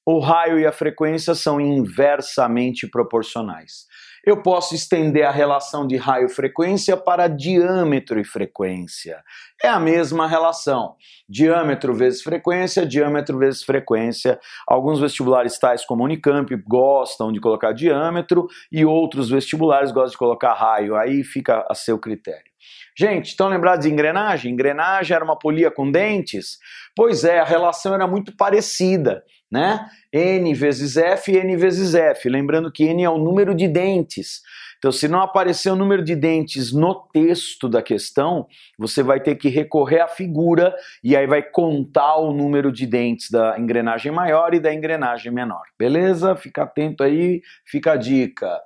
O 0.04 0.18
raio 0.18 0.58
e 0.58 0.66
a 0.66 0.72
frequência 0.72 1.34
são 1.34 1.60
inversamente 1.60 2.86
proporcionais 2.86 3.86
eu 4.24 4.42
posso 4.42 4.74
estender 4.74 5.24
a 5.24 5.30
relação 5.30 5.86
de 5.86 5.96
raio-frequência 5.96 6.96
para 6.96 7.28
diâmetro 7.28 8.20
e 8.20 8.24
frequência. 8.24 9.22
É 9.62 9.68
a 9.68 9.80
mesma 9.80 10.26
relação. 10.26 10.94
Diâmetro 11.28 11.94
vezes 11.94 12.22
frequência, 12.22 12.86
diâmetro 12.86 13.38
vezes 13.38 13.62
frequência. 13.62 14.38
Alguns 14.66 15.00
vestibulares 15.00 15.58
tais 15.58 15.84
como 15.84 16.04
Unicamp 16.04 16.54
gostam 16.66 17.32
de 17.32 17.40
colocar 17.40 17.72
diâmetro 17.72 18.46
e 18.70 18.84
outros 18.84 19.30
vestibulares 19.30 19.90
gostam 19.90 20.12
de 20.12 20.18
colocar 20.18 20.54
raio. 20.54 20.96
Aí 20.96 21.24
fica 21.24 21.64
a 21.68 21.74
seu 21.74 21.98
critério. 21.98 22.48
Gente, 22.96 23.26
estão 23.26 23.48
lembrados 23.48 23.86
de 23.86 23.92
engrenagem? 23.92 24.52
Engrenagem 24.52 25.14
era 25.14 25.24
uma 25.24 25.38
polia 25.38 25.70
com 25.70 25.90
dentes? 25.90 26.58
Pois 26.96 27.24
é, 27.24 27.38
a 27.38 27.44
relação 27.44 27.94
era 27.94 28.06
muito 28.06 28.36
parecida 28.36 29.22
né? 29.50 29.88
N 30.12 30.52
vezes 30.54 30.96
F, 30.96 31.36
N 31.36 31.56
vezes 31.56 31.94
F. 31.94 32.28
Lembrando 32.28 32.70
que 32.70 32.84
N 32.84 33.02
é 33.02 33.10
o 33.10 33.18
número 33.18 33.54
de 33.54 33.66
dentes. 33.66 34.42
Então, 34.78 34.92
se 34.92 35.08
não 35.08 35.20
aparecer 35.20 35.70
o 35.70 35.76
número 35.76 36.04
de 36.04 36.14
dentes 36.14 36.72
no 36.72 36.94
texto 37.12 37.68
da 37.68 37.82
questão, 37.82 38.46
você 38.78 39.02
vai 39.02 39.20
ter 39.20 39.34
que 39.34 39.48
recorrer 39.48 40.00
à 40.00 40.06
figura 40.06 40.74
e 41.02 41.16
aí 41.16 41.26
vai 41.26 41.42
contar 41.42 42.16
o 42.16 42.32
número 42.32 42.70
de 42.70 42.86
dentes 42.86 43.28
da 43.28 43.58
engrenagem 43.58 44.12
maior 44.12 44.54
e 44.54 44.60
da 44.60 44.72
engrenagem 44.72 45.32
menor. 45.32 45.64
Beleza? 45.76 46.36
Fica 46.36 46.62
atento 46.62 47.02
aí, 47.02 47.42
fica 47.66 47.92
a 47.92 47.96
dica. 47.96 48.60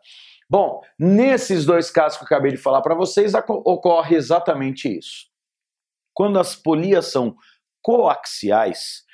Bom, 0.50 0.82
nesses 0.98 1.64
dois 1.64 1.90
casos 1.90 2.18
que 2.18 2.24
eu 2.24 2.26
acabei 2.26 2.50
de 2.50 2.58
falar 2.58 2.82
para 2.82 2.94
vocês, 2.94 3.32
ocorre 3.34 4.14
exatamente 4.14 4.94
isso. 4.98 5.30
Quando 6.12 6.38
as 6.38 6.54
polias 6.54 7.06
são 7.06 7.34
coaxiais, 7.80 9.04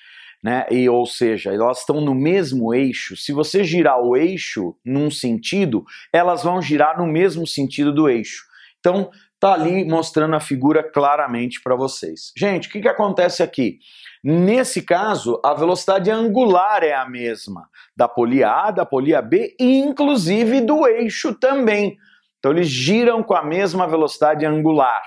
né? 0.42 0.66
E, 0.71 0.88
ou 0.88 1.07
seja, 1.07 1.52
elas 1.52 1.80
estão 1.80 2.00
no 2.00 2.14
mesmo 2.14 2.73
eixo. 2.75 3.16
Se 3.16 3.33
você 3.33 3.64
girar 3.64 4.00
o 4.00 4.16
eixo 4.16 4.76
num 4.85 5.11
sentido, 5.11 5.85
elas 6.12 6.42
vão 6.42 6.62
girar 6.62 6.99
no 6.99 7.07
mesmo 7.07 7.47
sentido 7.47 7.92
do 7.92 8.09
eixo. 8.09 8.45
Então, 8.78 9.11
tá 9.40 9.54
ali 9.54 9.85
mostrando 9.85 10.35
a 10.35 10.40
figura 10.40 10.83
claramente 10.83 11.61
para 11.62 11.76
vocês. 11.76 12.33
Gente, 12.37 12.68
o 12.68 12.71
que, 12.71 12.80
que 12.80 12.88
acontece 12.88 13.42
aqui? 13.42 13.78
Nesse 14.23 14.83
caso, 14.83 15.40
a 15.45 15.54
velocidade 15.54 16.11
angular 16.11 16.83
é 16.83 16.92
a 16.92 17.09
mesma 17.09 17.68
da 17.97 18.09
polia 18.09 18.50
A, 18.50 18.71
da 18.71 18.85
polia 18.85 19.23
B 19.23 19.54
e 19.59 19.78
inclusive 19.78 20.61
do 20.61 20.87
eixo 20.87 21.35
também. 21.35 21.97
Então 22.38 22.52
eles 22.52 22.68
giram 22.68 23.23
com 23.23 23.35
a 23.35 23.42
mesma 23.42 23.87
velocidade 23.87 24.45
angular. 24.45 25.02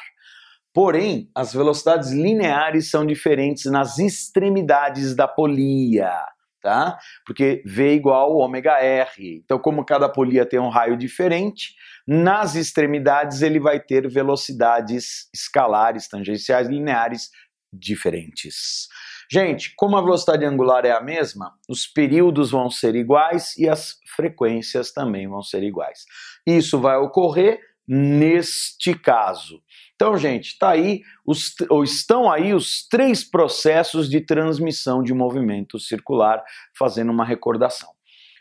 Porém, 0.74 1.30
as 1.36 1.54
velocidades 1.54 2.12
lineares 2.12 2.90
são 2.90 3.06
diferentes 3.06 3.66
nas 3.66 3.98
extremidades 4.00 5.14
da 5.14 5.28
polia, 5.28 6.14
tá? 6.62 6.98
Porque 7.26 7.62
V 7.66 7.94
igual 7.94 8.38
ômega 8.38 8.80
R. 8.80 9.42
Então, 9.44 9.60
como 9.60 9.86
cada 9.86 10.08
polia 10.08 10.46
tem 10.46 10.60
um 10.60 10.70
raio 10.70 10.96
diferente, 10.96 11.76
nas 12.08 12.56
extremidades 12.56 13.42
ele 13.42 13.60
vai 13.60 13.80
ter 13.80 14.10
velocidades 14.10 15.30
escalares, 15.34 16.08
tangenciais, 16.08 16.68
lineares 16.68 17.30
diferentes. 17.74 18.88
Gente, 19.30 19.74
como 19.76 19.96
a 19.96 20.02
velocidade 20.02 20.44
angular 20.44 20.86
é 20.86 20.92
a 20.92 21.02
mesma, 21.02 21.54
os 21.70 21.88
períodos 21.88 22.52
vão 22.52 22.70
ser 22.70 22.96
iguais 22.96 23.58
e 23.58 23.68
as 23.68 23.96
frequências 24.16 24.92
também 24.92 25.28
vão 25.28 25.42
ser 25.42 25.64
iguais. 25.64 26.06
Isso 26.46 26.80
vai 26.80 26.98
ocorrer 26.98 27.60
neste 27.88 28.94
caso. 28.94 29.62
Então, 30.02 30.18
gente, 30.18 30.58
tá 30.58 30.72
aí 30.72 31.04
os, 31.24 31.54
ou 31.70 31.84
estão 31.84 32.32
aí 32.32 32.56
os 32.56 32.88
três 32.88 33.24
processos 33.24 34.10
de 34.10 34.20
transmissão 34.20 35.04
de 35.04 35.14
movimento 35.14 35.78
circular, 35.78 36.44
fazendo 36.76 37.12
uma 37.12 37.24
recordação. 37.24 37.88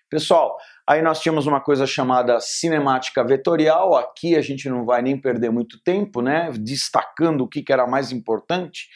Pessoal, 0.09 0.57
aí 0.89 1.03
nós 1.03 1.21
tínhamos 1.21 1.47
uma 1.47 1.61
coisa 1.61 1.87
chamada 1.87 2.41
cinemática 2.41 3.23
vetorial. 3.23 3.95
Aqui 3.95 4.37
a 4.37 4.41
gente 4.41 4.71
não 4.71 4.87
vai 4.87 5.03
nem 5.03 5.21
perder 5.21 5.51
muito 5.51 5.79
tempo, 5.85 6.23
né? 6.23 6.51
Destacando 6.59 7.43
o 7.43 7.47
que, 7.47 7.63
que 7.63 7.75
era 7.75 7.87
mais 7.87 8.11
importante. 8.11 8.89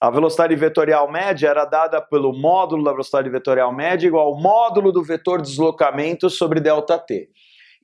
A 0.00 0.10
velocidade 0.10 0.56
vetorial 0.56 1.08
média 1.08 1.46
era 1.46 1.64
dada 1.64 2.02
pelo 2.02 2.32
módulo 2.32 2.82
da 2.82 2.90
velocidade 2.90 3.30
vetorial 3.30 3.72
média 3.72 4.08
igual 4.08 4.34
ao 4.34 4.40
módulo 4.40 4.90
do 4.90 5.04
vetor 5.04 5.40
deslocamento 5.40 6.28
sobre 6.28 6.58
ΔT. 6.58 7.28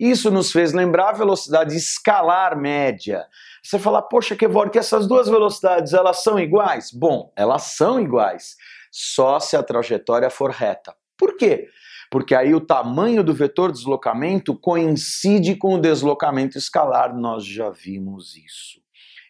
Isso 0.01 0.31
nos 0.31 0.51
fez 0.51 0.73
lembrar 0.73 1.11
a 1.11 1.13
velocidade 1.13 1.77
escalar 1.77 2.59
média. 2.59 3.27
Você 3.63 3.79
fala, 3.79 4.01
poxa, 4.01 4.35
que 4.35 4.49
que 4.73 4.79
essas 4.79 5.07
duas 5.07 5.29
velocidades 5.29 5.93
elas 5.93 6.23
são 6.23 6.41
iguais? 6.41 6.91
Bom, 6.91 7.31
elas 7.37 7.75
são 7.77 8.01
iguais, 8.01 8.57
só 8.91 9.39
se 9.39 9.59
a 9.59 9.63
trajetória 9.63 10.31
for 10.31 10.53
reta. 10.53 10.97
Por 11.19 11.37
quê? 11.37 11.69
Porque 12.11 12.35
aí 12.35 12.55
o 12.55 12.63
tamanho 12.63 13.23
do 13.23 13.35
vetor 13.35 13.71
deslocamento 13.71 14.59
coincide 14.59 15.55
com 15.55 15.75
o 15.75 15.81
deslocamento 15.81 16.57
escalar, 16.57 17.15
nós 17.15 17.45
já 17.45 17.69
vimos 17.69 18.35
isso. 18.35 18.81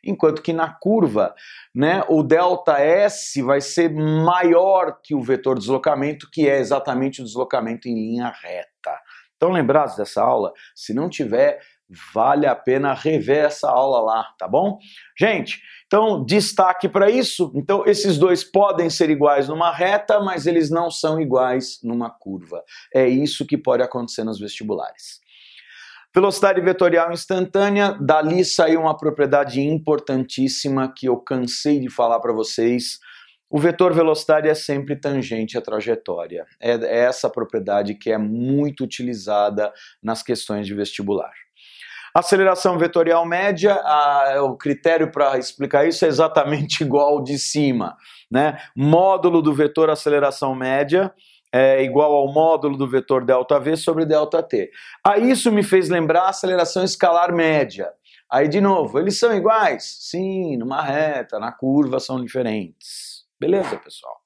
Enquanto 0.04 0.40
que 0.40 0.52
na 0.52 0.72
curva, 0.72 1.34
né, 1.74 2.04
o 2.08 2.22
delta 2.22 2.78
S 2.78 3.42
vai 3.42 3.60
ser 3.60 3.92
maior 3.92 4.98
que 5.02 5.16
o 5.16 5.20
vetor 5.20 5.58
deslocamento, 5.58 6.28
que 6.32 6.48
é 6.48 6.58
exatamente 6.58 7.20
o 7.20 7.24
deslocamento 7.24 7.88
em 7.88 7.94
linha 7.94 8.28
reta. 8.28 8.98
Estão 9.40 9.52
lembrados 9.52 9.96
dessa 9.96 10.22
aula? 10.22 10.52
Se 10.74 10.92
não 10.92 11.08
tiver, 11.08 11.58
vale 12.12 12.46
a 12.46 12.54
pena 12.54 12.92
rever 12.92 13.46
essa 13.46 13.70
aula 13.70 13.98
lá, 13.98 14.34
tá 14.38 14.46
bom? 14.46 14.78
Gente, 15.18 15.62
então 15.86 16.22
destaque 16.22 16.90
para 16.90 17.10
isso. 17.10 17.50
Então 17.54 17.86
esses 17.86 18.18
dois 18.18 18.44
podem 18.44 18.90
ser 18.90 19.08
iguais 19.08 19.48
numa 19.48 19.72
reta, 19.72 20.20
mas 20.20 20.46
eles 20.46 20.68
não 20.68 20.90
são 20.90 21.18
iguais 21.18 21.78
numa 21.82 22.10
curva. 22.10 22.62
É 22.94 23.08
isso 23.08 23.46
que 23.46 23.56
pode 23.56 23.82
acontecer 23.82 24.24
nos 24.24 24.38
vestibulares. 24.38 25.20
Velocidade 26.14 26.60
vetorial 26.60 27.10
instantânea, 27.10 27.96
dali 27.98 28.44
saiu 28.44 28.82
uma 28.82 28.94
propriedade 28.94 29.62
importantíssima 29.62 30.92
que 30.94 31.06
eu 31.06 31.16
cansei 31.16 31.80
de 31.80 31.88
falar 31.88 32.20
para 32.20 32.34
vocês 32.34 32.98
o 33.50 33.58
vetor 33.58 33.92
velocidade 33.92 34.48
é 34.48 34.54
sempre 34.54 34.94
tangente 34.94 35.58
à 35.58 35.60
trajetória. 35.60 36.46
É, 36.60 36.70
é 36.70 36.98
essa 37.00 37.28
propriedade 37.28 37.94
que 37.94 38.10
é 38.12 38.16
muito 38.16 38.84
utilizada 38.84 39.72
nas 40.00 40.22
questões 40.22 40.68
de 40.68 40.74
vestibular. 40.74 41.32
Aceleração 42.14 42.78
vetorial 42.78 43.26
média, 43.26 43.74
a, 43.74 44.42
o 44.42 44.56
critério 44.56 45.10
para 45.10 45.36
explicar 45.36 45.86
isso 45.86 46.04
é 46.04 46.08
exatamente 46.08 46.82
igual 46.84 47.08
ao 47.08 47.24
de 47.24 47.38
cima. 47.38 47.96
Né? 48.30 48.56
Módulo 48.76 49.42
do 49.42 49.52
vetor 49.52 49.90
aceleração 49.90 50.54
média 50.54 51.12
é 51.52 51.82
igual 51.82 52.14
ao 52.14 52.32
módulo 52.32 52.76
do 52.76 52.88
vetor 52.88 53.24
ΔV 53.24 53.76
sobre 53.76 54.06
ΔT. 54.06 54.70
Aí 55.04 55.28
isso 55.28 55.50
me 55.50 55.64
fez 55.64 55.88
lembrar 55.88 56.22
a 56.22 56.28
aceleração 56.28 56.84
escalar 56.84 57.34
média. 57.34 57.88
Aí, 58.30 58.46
de 58.46 58.60
novo, 58.60 59.00
eles 59.00 59.18
são 59.18 59.34
iguais? 59.34 59.96
Sim, 60.02 60.56
numa 60.56 60.80
reta, 60.82 61.40
na 61.40 61.50
curva 61.50 61.98
são 61.98 62.22
diferentes. 62.22 63.09
Beleza, 63.40 63.78
pessoal? 63.78 64.20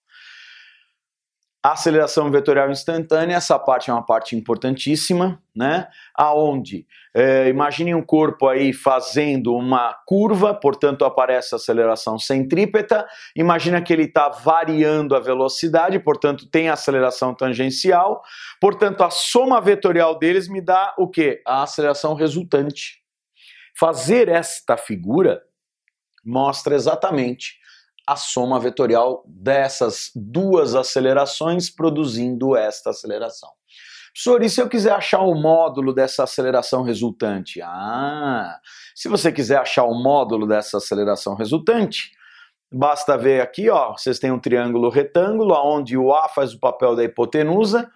A 1.63 1.73
aceleração 1.73 2.31
vetorial 2.31 2.71
instantânea, 2.71 3.37
essa 3.37 3.59
parte 3.59 3.89
é 3.89 3.93
uma 3.93 4.05
parte 4.05 4.37
importantíssima, 4.37 5.43
né? 5.57 5.89
Aonde, 6.15 6.87
é, 7.15 7.49
imagine 7.49 7.95
um 7.95 8.03
corpo 8.03 8.47
aí 8.47 8.75
fazendo 8.75 9.55
uma 9.55 9.95
curva, 10.05 10.53
portanto 10.53 11.07
aparece 11.07 11.55
a 11.55 11.57
aceleração 11.57 12.19
centrípeta, 12.19 13.07
imagina 13.35 13.81
que 13.81 13.95
ele 13.95 14.03
está 14.03 14.29
variando 14.29 15.17
a 15.17 15.21
velocidade, 15.21 15.99
portanto 15.99 16.47
tem 16.51 16.69
aceleração 16.69 17.35
tangencial, 17.35 18.21
portanto 18.61 19.03
a 19.03 19.09
soma 19.09 19.59
vetorial 19.59 20.19
deles 20.19 20.49
me 20.49 20.61
dá 20.61 20.93
o 20.99 21.09
que? 21.09 21.41
A 21.47 21.63
aceleração 21.63 22.13
resultante. 22.13 23.01
Fazer 23.79 24.29
esta 24.29 24.77
figura 24.77 25.41
mostra 26.23 26.75
exatamente 26.75 27.64
a 28.07 28.17
soma 28.17 28.61
vetorial 28.61 29.25
dessas 29.27 30.11
duas 30.15 30.75
acelerações 30.75 31.71
produzindo 31.71 32.57
esta 32.57 32.91
aceleração. 32.91 33.51
Professor, 34.13 34.43
e 34.45 34.49
se 34.49 34.61
eu 34.61 34.69
quiser 34.69 34.93
achar 34.93 35.23
o 35.23 35.35
módulo 35.35 35.93
dessa 35.93 36.23
aceleração 36.23 36.83
resultante? 36.83 37.61
Ah, 37.63 38.61
se 38.95 39.09
você 39.09 39.33
quiser 39.33 39.59
achar 39.59 39.85
o 39.85 39.95
módulo 39.95 40.47
dessa 40.47 40.77
aceleração 40.77 41.35
resultante, 41.35 42.13
basta 42.73 43.19
ver 43.19 43.41
aqui, 43.41 43.69
ó, 43.69 43.93
vocês 43.93 44.21
têm 44.21 44.31
um 44.31 44.39
triângulo 44.39 44.89
retângulo, 44.89 45.55
onde 45.55 45.97
o 45.97 46.13
A 46.13 46.29
faz 46.29 46.53
o 46.53 46.61
papel 46.61 46.95
da 46.95 47.03
hipotenusa, 47.03 47.91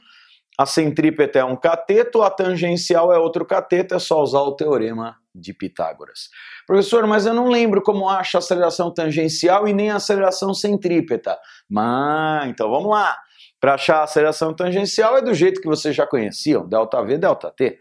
a 0.58 0.66
centrípeta 0.66 1.38
é 1.38 1.44
um 1.44 1.54
cateto, 1.54 2.20
a 2.20 2.30
tangencial 2.30 3.12
é 3.12 3.18
outro 3.18 3.46
cateto, 3.46 3.94
é 3.94 3.98
só 4.00 4.20
usar 4.20 4.40
o 4.40 4.56
teorema 4.56 5.16
de 5.38 5.54
Pitágoras. 5.54 6.28
Professor, 6.66 7.06
mas 7.06 7.26
eu 7.26 7.34
não 7.34 7.48
lembro 7.48 7.82
como 7.82 8.08
acha 8.08 8.38
a 8.38 8.40
aceleração 8.40 8.92
tangencial 8.92 9.68
e 9.68 9.72
nem 9.72 9.90
a 9.90 9.96
aceleração 9.96 10.52
centrípeta. 10.52 11.38
Mas, 11.68 12.48
então 12.48 12.70
vamos 12.70 12.90
lá. 12.90 13.16
Para 13.60 13.74
achar 13.74 13.98
a 13.98 14.04
aceleração 14.04 14.54
tangencial 14.54 15.16
é 15.16 15.22
do 15.22 15.34
jeito 15.34 15.60
que 15.60 15.66
vocês 15.66 15.94
já 15.94 16.06
conheciam, 16.06 16.68
ΔV, 16.68 17.18
ΔT. 17.18 17.78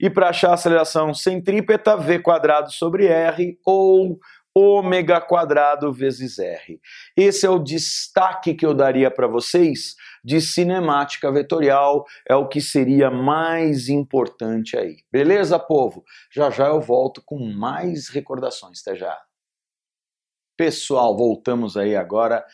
E 0.00 0.08
para 0.08 0.30
achar 0.30 0.50
a 0.50 0.54
aceleração 0.54 1.12
centrípeta, 1.12 1.96
V 1.96 2.20
quadrado 2.20 2.72
sobre 2.72 3.06
R 3.06 3.58
ou 3.64 4.18
ômega 4.54 5.20
quadrado 5.20 5.92
vezes 5.92 6.38
R. 6.38 6.80
Esse 7.16 7.46
é 7.46 7.50
o 7.50 7.58
destaque 7.58 8.54
que 8.54 8.66
eu 8.66 8.74
daria 8.74 9.10
para 9.10 9.26
vocês 9.26 9.94
de 10.24 10.40
cinemática 10.40 11.30
vetorial, 11.30 12.04
é 12.28 12.34
o 12.34 12.48
que 12.48 12.60
seria 12.60 13.10
mais 13.10 13.88
importante 13.88 14.76
aí. 14.76 14.98
Beleza, 15.10 15.58
povo? 15.58 16.04
Já 16.32 16.50
já 16.50 16.66
eu 16.66 16.80
volto 16.80 17.22
com 17.24 17.38
mais 17.38 18.08
recordações, 18.08 18.80
até 18.80 18.96
já. 18.96 19.18
Pessoal, 20.56 21.16
voltamos 21.16 21.76
aí 21.76 21.96
agora 21.96 22.44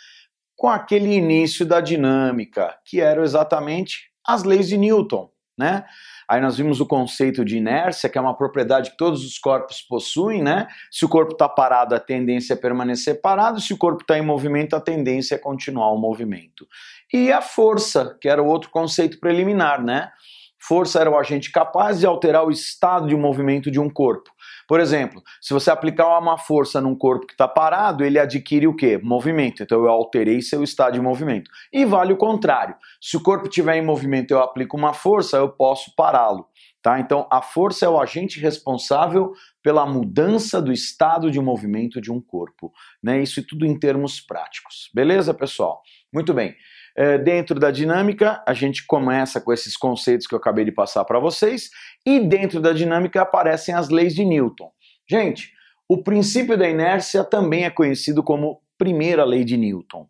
com 0.56 0.68
aquele 0.68 1.12
início 1.12 1.66
da 1.66 1.80
dinâmica, 1.80 2.78
que 2.84 3.00
eram 3.00 3.22
exatamente 3.22 4.10
as 4.26 4.42
leis 4.42 4.68
de 4.68 4.76
Newton, 4.76 5.30
né? 5.56 5.84
Aí 6.28 6.40
nós 6.40 6.56
vimos 6.56 6.80
o 6.80 6.86
conceito 6.86 7.44
de 7.44 7.56
inércia, 7.56 8.08
que 8.08 8.18
é 8.18 8.20
uma 8.20 8.36
propriedade 8.36 8.90
que 8.90 8.96
todos 8.96 9.24
os 9.24 9.38
corpos 9.38 9.80
possuem, 9.80 10.42
né? 10.42 10.66
Se 10.90 11.04
o 11.04 11.08
corpo 11.08 11.32
está 11.32 11.48
parado, 11.48 11.94
a 11.94 12.00
tendência 12.00 12.54
é 12.54 12.56
permanecer 12.56 13.20
parado, 13.20 13.60
se 13.60 13.72
o 13.72 13.78
corpo 13.78 14.02
está 14.02 14.18
em 14.18 14.22
movimento, 14.22 14.74
a 14.74 14.80
tendência 14.80 15.36
é 15.36 15.38
continuar 15.38 15.92
o 15.92 15.98
movimento. 15.98 16.66
E 17.12 17.30
a 17.30 17.40
força, 17.40 18.16
que 18.20 18.28
era 18.28 18.42
o 18.42 18.46
outro 18.46 18.70
conceito 18.70 19.20
preliminar, 19.20 19.82
né? 19.82 20.10
Força 20.58 21.00
era 21.00 21.10
o 21.10 21.16
agente 21.16 21.52
capaz 21.52 22.00
de 22.00 22.06
alterar 22.06 22.44
o 22.44 22.50
estado 22.50 23.06
de 23.06 23.14
movimento 23.14 23.70
de 23.70 23.78
um 23.78 23.88
corpo. 23.88 24.30
Por 24.66 24.80
exemplo, 24.80 25.22
se 25.40 25.54
você 25.54 25.70
aplicar 25.70 26.18
uma 26.18 26.36
força 26.36 26.80
num 26.80 26.96
corpo 26.96 27.26
que 27.26 27.34
está 27.34 27.46
parado, 27.46 28.04
ele 28.04 28.18
adquire 28.18 28.66
o 28.66 28.74
quê? 28.74 28.98
Movimento. 29.02 29.62
Então 29.62 29.84
eu 29.84 29.90
alterei 29.90 30.42
seu 30.42 30.62
estado 30.62 30.94
de 30.94 31.00
movimento. 31.00 31.50
E 31.72 31.84
vale 31.84 32.12
o 32.12 32.16
contrário. 32.16 32.74
Se 33.00 33.16
o 33.16 33.22
corpo 33.22 33.48
estiver 33.48 33.76
em 33.76 33.84
movimento 33.84 34.32
eu 34.32 34.40
aplico 34.40 34.76
uma 34.76 34.92
força, 34.92 35.36
eu 35.36 35.48
posso 35.48 35.94
pará-lo. 35.94 36.48
Tá? 36.82 37.00
Então 37.00 37.26
a 37.30 37.42
força 37.42 37.86
é 37.86 37.88
o 37.88 38.00
agente 38.00 38.40
responsável 38.40 39.32
pela 39.62 39.86
mudança 39.86 40.62
do 40.62 40.72
estado 40.72 41.30
de 41.30 41.40
movimento 41.40 42.00
de 42.00 42.12
um 42.12 42.20
corpo. 42.20 42.72
Né? 43.02 43.22
Isso 43.22 43.44
tudo 43.46 43.66
em 43.66 43.78
termos 43.78 44.20
práticos. 44.20 44.90
Beleza, 44.94 45.34
pessoal? 45.34 45.82
Muito 46.12 46.32
bem. 46.32 46.54
É, 46.96 47.18
dentro 47.18 47.60
da 47.60 47.70
dinâmica, 47.70 48.42
a 48.46 48.54
gente 48.54 48.86
começa 48.86 49.38
com 49.40 49.52
esses 49.52 49.76
conceitos 49.76 50.26
que 50.26 50.34
eu 50.34 50.38
acabei 50.38 50.64
de 50.64 50.72
passar 50.72 51.04
para 51.04 51.18
vocês, 51.18 51.68
e 52.06 52.18
dentro 52.20 52.58
da 52.60 52.72
dinâmica 52.72 53.20
aparecem 53.20 53.74
as 53.74 53.90
leis 53.90 54.14
de 54.14 54.24
Newton. 54.24 54.70
Gente, 55.08 55.52
o 55.88 56.02
princípio 56.02 56.56
da 56.56 56.68
inércia 56.68 57.22
também 57.22 57.64
é 57.64 57.70
conhecido 57.70 58.22
como 58.22 58.60
primeira 58.78 59.24
lei 59.24 59.44
de 59.44 59.56
Newton. 59.56 60.08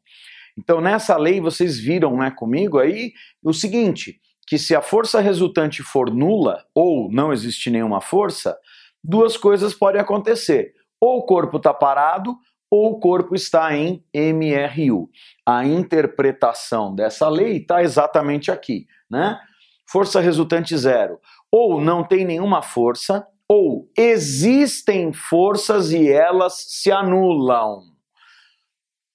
Então, 0.56 0.80
nessa 0.80 1.16
lei, 1.16 1.40
vocês 1.40 1.78
viram 1.78 2.16
né, 2.16 2.30
comigo 2.30 2.78
aí 2.78 3.12
o 3.42 3.52
seguinte: 3.52 4.20
que 4.46 4.56
se 4.56 4.74
a 4.74 4.80
força 4.80 5.20
resultante 5.20 5.82
for 5.82 6.10
nula, 6.10 6.64
ou 6.74 7.10
não 7.10 7.32
existe 7.32 7.68
nenhuma 7.68 8.00
força, 8.00 8.56
duas 9.02 9.36
coisas 9.36 9.74
podem 9.74 10.00
acontecer. 10.00 10.72
Ou 11.00 11.18
o 11.18 11.26
corpo 11.26 11.58
está 11.58 11.74
parado, 11.74 12.36
ou 12.70 12.92
o 12.92 13.00
corpo 13.00 13.34
está 13.34 13.74
em 13.76 14.04
MRU. 14.14 15.08
A 15.44 15.64
interpretação 15.64 16.94
dessa 16.94 17.28
lei 17.28 17.58
está 17.58 17.82
exatamente 17.82 18.50
aqui, 18.50 18.86
né? 19.10 19.38
Força 19.88 20.20
resultante 20.20 20.76
zero. 20.76 21.20
Ou 21.50 21.80
não 21.80 22.02
tem 22.02 22.24
nenhuma 22.24 22.60
força, 22.62 23.26
ou 23.48 23.88
existem 23.96 25.12
forças 25.12 25.92
e 25.92 26.10
elas 26.10 26.54
se 26.68 26.90
anulam. 26.90 27.82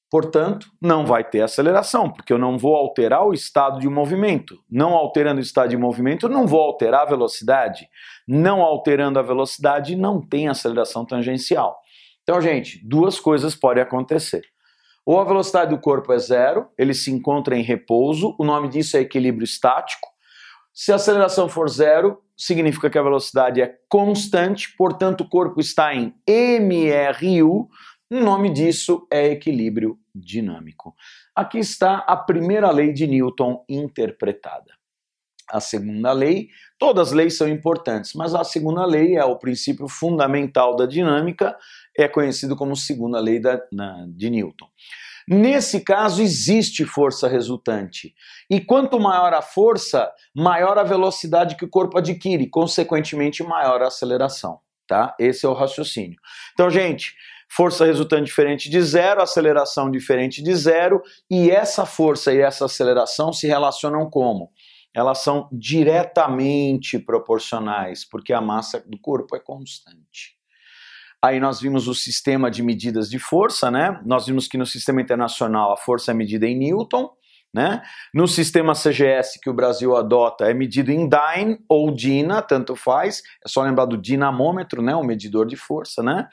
Portanto, 0.09 0.69
não 0.81 1.05
vai 1.05 1.23
ter 1.23 1.41
aceleração, 1.41 2.11
porque 2.11 2.33
eu 2.33 2.37
não 2.37 2.57
vou 2.57 2.75
alterar 2.75 3.25
o 3.25 3.33
estado 3.33 3.79
de 3.79 3.87
movimento. 3.87 4.59
Não 4.69 4.93
alterando 4.93 5.39
o 5.39 5.43
estado 5.43 5.69
de 5.69 5.77
movimento, 5.77 6.27
não 6.27 6.45
vou 6.45 6.59
alterar 6.59 7.03
a 7.03 7.09
velocidade. 7.09 7.87
Não 8.27 8.61
alterando 8.61 9.19
a 9.19 9.21
velocidade, 9.21 9.95
não 9.95 10.19
tem 10.19 10.49
aceleração 10.49 11.05
tangencial. 11.05 11.79
Então, 12.23 12.39
gente, 12.41 12.79
duas 12.87 13.19
coisas 13.19 13.55
podem 13.55 13.83
acontecer. 13.83 14.43
Ou 15.05 15.19
a 15.19 15.23
velocidade 15.23 15.71
do 15.71 15.81
corpo 15.81 16.13
é 16.13 16.19
zero, 16.19 16.69
ele 16.77 16.93
se 16.93 17.11
encontra 17.11 17.55
em 17.55 17.63
repouso, 17.63 18.35
o 18.39 18.45
nome 18.45 18.69
disso 18.69 18.97
é 18.97 19.01
equilíbrio 19.01 19.43
estático. 19.43 20.07
Se 20.73 20.91
a 20.91 20.95
aceleração 20.95 21.49
for 21.49 21.69
zero, 21.69 22.21
significa 22.37 22.89
que 22.89 22.97
a 22.97 23.03
velocidade 23.03 23.61
é 23.61 23.75
constante, 23.89 24.73
portanto 24.77 25.21
o 25.21 25.29
corpo 25.29 25.59
está 25.59 25.93
em 25.93 26.13
MRU, 26.27 27.67
o 28.09 28.19
nome 28.19 28.51
disso 28.51 29.07
é 29.11 29.27
equilíbrio 29.27 29.97
dinâmico. 30.13 30.95
Aqui 31.35 31.59
está 31.59 31.97
a 31.99 32.15
primeira 32.15 32.69
lei 32.71 32.93
de 32.93 33.07
Newton 33.07 33.65
interpretada. 33.67 34.73
A 35.49 35.59
segunda 35.59 36.11
lei, 36.13 36.49
todas 36.81 37.09
as 37.09 37.13
leis 37.13 37.37
são 37.37 37.47
importantes, 37.47 38.15
mas 38.15 38.33
a 38.33 38.43
segunda 38.43 38.83
lei 38.87 39.15
é 39.15 39.23
o 39.23 39.37
princípio 39.37 39.87
fundamental 39.87 40.75
da 40.75 40.87
dinâmica 40.87 41.55
é 41.95 42.07
conhecido 42.07 42.55
como 42.55 42.75
segunda 42.75 43.19
lei 43.19 43.39
da, 43.39 43.61
na, 43.71 44.07
de 44.07 44.31
Newton. 44.31 44.65
Nesse 45.27 45.81
caso, 45.81 46.23
existe 46.23 46.83
força 46.83 47.27
resultante. 47.27 48.15
E 48.49 48.59
quanto 48.59 48.99
maior 48.99 49.31
a 49.31 49.43
força, 49.43 50.11
maior 50.35 50.79
a 50.79 50.83
velocidade 50.83 51.55
que 51.55 51.63
o 51.63 51.69
corpo 51.69 51.99
adquire, 51.99 52.47
consequentemente, 52.47 53.43
maior 53.43 53.83
a 53.83 53.87
aceleração. 53.87 54.59
Tá? 54.87 55.15
Esse 55.19 55.45
é 55.45 55.49
o 55.49 55.53
raciocínio. 55.53 56.17
Então, 56.53 56.67
gente, 56.67 57.13
força 57.47 57.85
resultante 57.85 58.25
diferente 58.25 58.71
de 58.71 58.81
zero, 58.81 59.21
aceleração 59.21 59.91
diferente 59.91 60.41
de 60.41 60.55
zero, 60.55 60.99
e 61.29 61.51
essa 61.51 61.85
força 61.85 62.33
e 62.33 62.41
essa 62.41 62.65
aceleração 62.65 63.31
se 63.31 63.45
relacionam 63.45 64.09
como? 64.09 64.49
Elas 64.93 65.19
são 65.19 65.47
diretamente 65.51 66.99
proporcionais, 66.99 68.03
porque 68.03 68.33
a 68.33 68.41
massa 68.41 68.83
do 68.85 68.99
corpo 68.99 69.35
é 69.35 69.39
constante. 69.39 70.35
Aí 71.23 71.39
nós 71.39 71.61
vimos 71.61 71.87
o 71.87 71.93
sistema 71.93 72.49
de 72.49 72.63
medidas 72.63 73.09
de 73.09 73.19
força, 73.19 73.69
né? 73.69 74.01
Nós 74.03 74.25
vimos 74.25 74.47
que 74.47 74.57
no 74.57 74.65
sistema 74.65 75.01
internacional 75.01 75.71
a 75.71 75.77
força 75.77 76.11
é 76.11 76.13
medida 76.15 76.47
em 76.47 76.57
Newton, 76.57 77.11
né? 77.53 77.83
No 78.13 78.27
sistema 78.27 78.73
CGS 78.73 79.39
que 79.39 79.49
o 79.49 79.53
Brasil 79.53 79.95
adota 79.95 80.49
é 80.49 80.53
medido 80.53 80.91
em 80.91 81.07
Dyne 81.07 81.59
ou 81.69 81.91
Dina, 81.91 82.41
tanto 82.41 82.75
faz. 82.75 83.21
É 83.45 83.47
só 83.47 83.61
lembrar 83.61 83.85
do 83.85 83.97
dinamômetro, 83.97 84.81
né? 84.81 84.95
O 84.95 85.03
medidor 85.03 85.45
de 85.45 85.55
força, 85.55 86.01
né? 86.01 86.27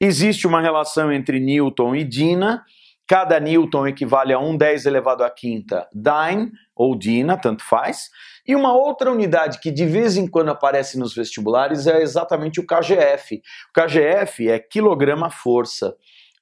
Existe 0.00 0.46
uma 0.46 0.60
relação 0.60 1.12
entre 1.12 1.38
Newton 1.38 1.94
e 1.94 2.02
Dina. 2.02 2.64
Cada 3.06 3.38
Newton 3.38 3.86
equivale 3.86 4.32
a 4.32 4.38
1 4.38 4.56
10 4.56 4.86
elevado 4.86 5.22
à 5.22 5.30
quinta 5.30 5.86
Dyne 5.92 6.50
ou 6.74 6.96
Dina, 6.96 7.36
tanto 7.36 7.62
faz. 7.62 8.08
E 8.46 8.54
uma 8.54 8.74
outra 8.74 9.12
unidade 9.12 9.60
que 9.60 9.70
de 9.70 9.84
vez 9.84 10.16
em 10.16 10.26
quando 10.26 10.50
aparece 10.50 10.98
nos 10.98 11.14
vestibulares 11.14 11.86
é 11.86 12.00
exatamente 12.00 12.60
o 12.60 12.66
KGF. 12.66 13.42
O 13.70 13.72
KGF 13.72 14.48
é 14.48 14.58
quilograma-força. 14.58 15.94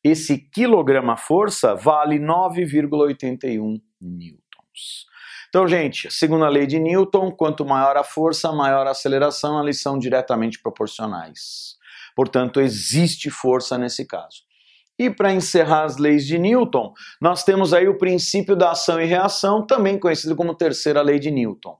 Esse 0.04 0.38
quilograma-força 0.38 1.74
vale 1.74 2.18
9,81 2.18 3.80
newtons. 4.00 5.06
Então, 5.48 5.68
gente, 5.68 6.10
segundo 6.10 6.44
a 6.44 6.48
lei 6.48 6.66
de 6.66 6.78
Newton, 6.78 7.30
quanto 7.30 7.64
maior 7.64 7.96
a 7.96 8.02
força, 8.02 8.50
maior 8.52 8.86
a 8.86 8.90
aceleração, 8.90 9.62
eles 9.62 9.80
são 9.80 9.98
diretamente 9.98 10.58
proporcionais. 10.60 11.76
Portanto, 12.16 12.60
existe 12.60 13.30
força 13.30 13.76
nesse 13.76 14.06
caso. 14.06 14.42
E 15.02 15.10
para 15.10 15.32
encerrar 15.32 15.82
as 15.82 15.96
leis 15.96 16.24
de 16.24 16.38
Newton, 16.38 16.94
nós 17.20 17.42
temos 17.42 17.74
aí 17.74 17.88
o 17.88 17.98
princípio 17.98 18.54
da 18.54 18.70
ação 18.70 19.00
e 19.00 19.04
reação, 19.04 19.66
também 19.66 19.98
conhecido 19.98 20.36
como 20.36 20.54
terceira 20.54 21.02
lei 21.02 21.18
de 21.18 21.28
Newton. 21.28 21.76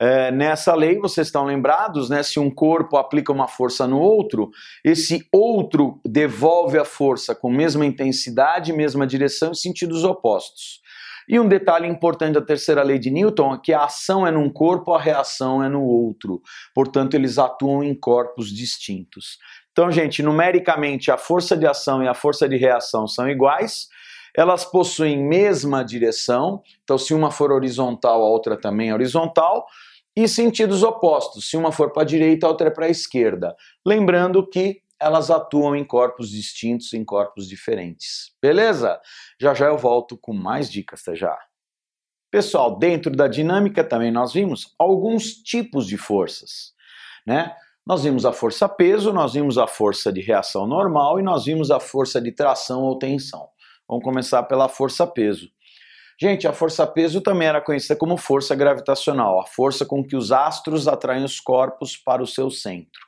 É, 0.00 0.30
nessa 0.30 0.74
lei, 0.74 0.98
vocês 0.98 1.26
estão 1.26 1.44
lembrados, 1.44 2.08
né? 2.08 2.22
Se 2.22 2.40
um 2.40 2.50
corpo 2.50 2.96
aplica 2.96 3.30
uma 3.30 3.46
força 3.46 3.86
no 3.86 4.00
outro, 4.00 4.50
esse 4.82 5.28
outro 5.30 6.00
devolve 6.06 6.78
a 6.78 6.86
força 6.86 7.34
com 7.34 7.50
mesma 7.50 7.84
intensidade, 7.84 8.72
mesma 8.72 9.06
direção 9.06 9.52
e 9.52 9.56
sentidos 9.56 10.02
opostos. 10.02 10.82
E 11.28 11.38
um 11.38 11.46
detalhe 11.46 11.86
importante 11.86 12.34
da 12.34 12.42
terceira 12.42 12.82
lei 12.82 12.98
de 12.98 13.10
Newton 13.10 13.54
é 13.54 13.60
que 13.62 13.72
a 13.74 13.84
ação 13.84 14.26
é 14.26 14.30
num 14.30 14.50
corpo, 14.50 14.92
a 14.92 15.00
reação 15.00 15.62
é 15.62 15.68
no 15.68 15.82
outro. 15.82 16.40
Portanto, 16.74 17.14
eles 17.14 17.38
atuam 17.38 17.82
em 17.82 17.94
corpos 17.94 18.50
distintos. 18.50 19.38
Então, 19.74 19.90
gente, 19.90 20.22
numericamente 20.22 21.10
a 21.10 21.16
força 21.16 21.56
de 21.56 21.66
ação 21.66 22.00
e 22.00 22.06
a 22.06 22.14
força 22.14 22.48
de 22.48 22.56
reação 22.56 23.08
são 23.08 23.28
iguais, 23.28 23.88
elas 24.32 24.64
possuem 24.64 25.18
mesma 25.18 25.84
direção, 25.84 26.62
então 26.84 26.96
se 26.96 27.12
uma 27.12 27.32
for 27.32 27.50
horizontal, 27.50 28.22
a 28.22 28.28
outra 28.28 28.56
também 28.56 28.90
é 28.90 28.94
horizontal, 28.94 29.66
e 30.16 30.28
sentidos 30.28 30.84
opostos, 30.84 31.50
se 31.50 31.56
uma 31.56 31.72
for 31.72 31.90
para 31.90 32.02
a 32.02 32.06
direita, 32.06 32.46
a 32.46 32.50
outra 32.50 32.68
é 32.68 32.70
para 32.70 32.86
a 32.86 32.88
esquerda. 32.88 33.56
Lembrando 33.84 34.48
que 34.48 34.80
elas 35.00 35.28
atuam 35.28 35.74
em 35.74 35.84
corpos 35.84 36.30
distintos, 36.30 36.92
em 36.92 37.04
corpos 37.04 37.48
diferentes. 37.48 38.32
Beleza? 38.40 39.00
Já 39.40 39.54
já 39.54 39.66
eu 39.66 39.76
volto 39.76 40.16
com 40.16 40.32
mais 40.32 40.70
dicas, 40.70 41.02
até 41.02 41.16
já. 41.16 41.36
Pessoal, 42.30 42.78
dentro 42.78 43.10
da 43.10 43.26
dinâmica 43.26 43.82
também 43.82 44.12
nós 44.12 44.32
vimos 44.32 44.72
alguns 44.78 45.32
tipos 45.34 45.84
de 45.88 45.96
forças, 45.96 46.72
né? 47.26 47.56
Nós 47.86 48.02
vimos 48.02 48.24
a 48.24 48.32
força 48.32 48.66
peso, 48.66 49.12
nós 49.12 49.34
vimos 49.34 49.58
a 49.58 49.66
força 49.66 50.10
de 50.10 50.22
reação 50.22 50.66
normal 50.66 51.20
e 51.20 51.22
nós 51.22 51.44
vimos 51.44 51.70
a 51.70 51.78
força 51.78 52.18
de 52.18 52.32
tração 52.32 52.82
ou 52.82 52.98
tensão. 52.98 53.46
Vamos 53.86 54.02
começar 54.02 54.42
pela 54.44 54.70
força 54.70 55.06
peso. 55.06 55.50
Gente, 56.18 56.48
a 56.48 56.52
força 56.54 56.86
peso 56.86 57.20
também 57.20 57.46
era 57.46 57.60
conhecida 57.60 57.94
como 57.94 58.16
força 58.16 58.54
gravitacional, 58.54 59.38
a 59.38 59.44
força 59.46 59.84
com 59.84 60.02
que 60.02 60.16
os 60.16 60.32
astros 60.32 60.88
atraem 60.88 61.24
os 61.24 61.38
corpos 61.40 61.94
para 61.94 62.22
o 62.22 62.26
seu 62.26 62.50
centro. 62.50 63.02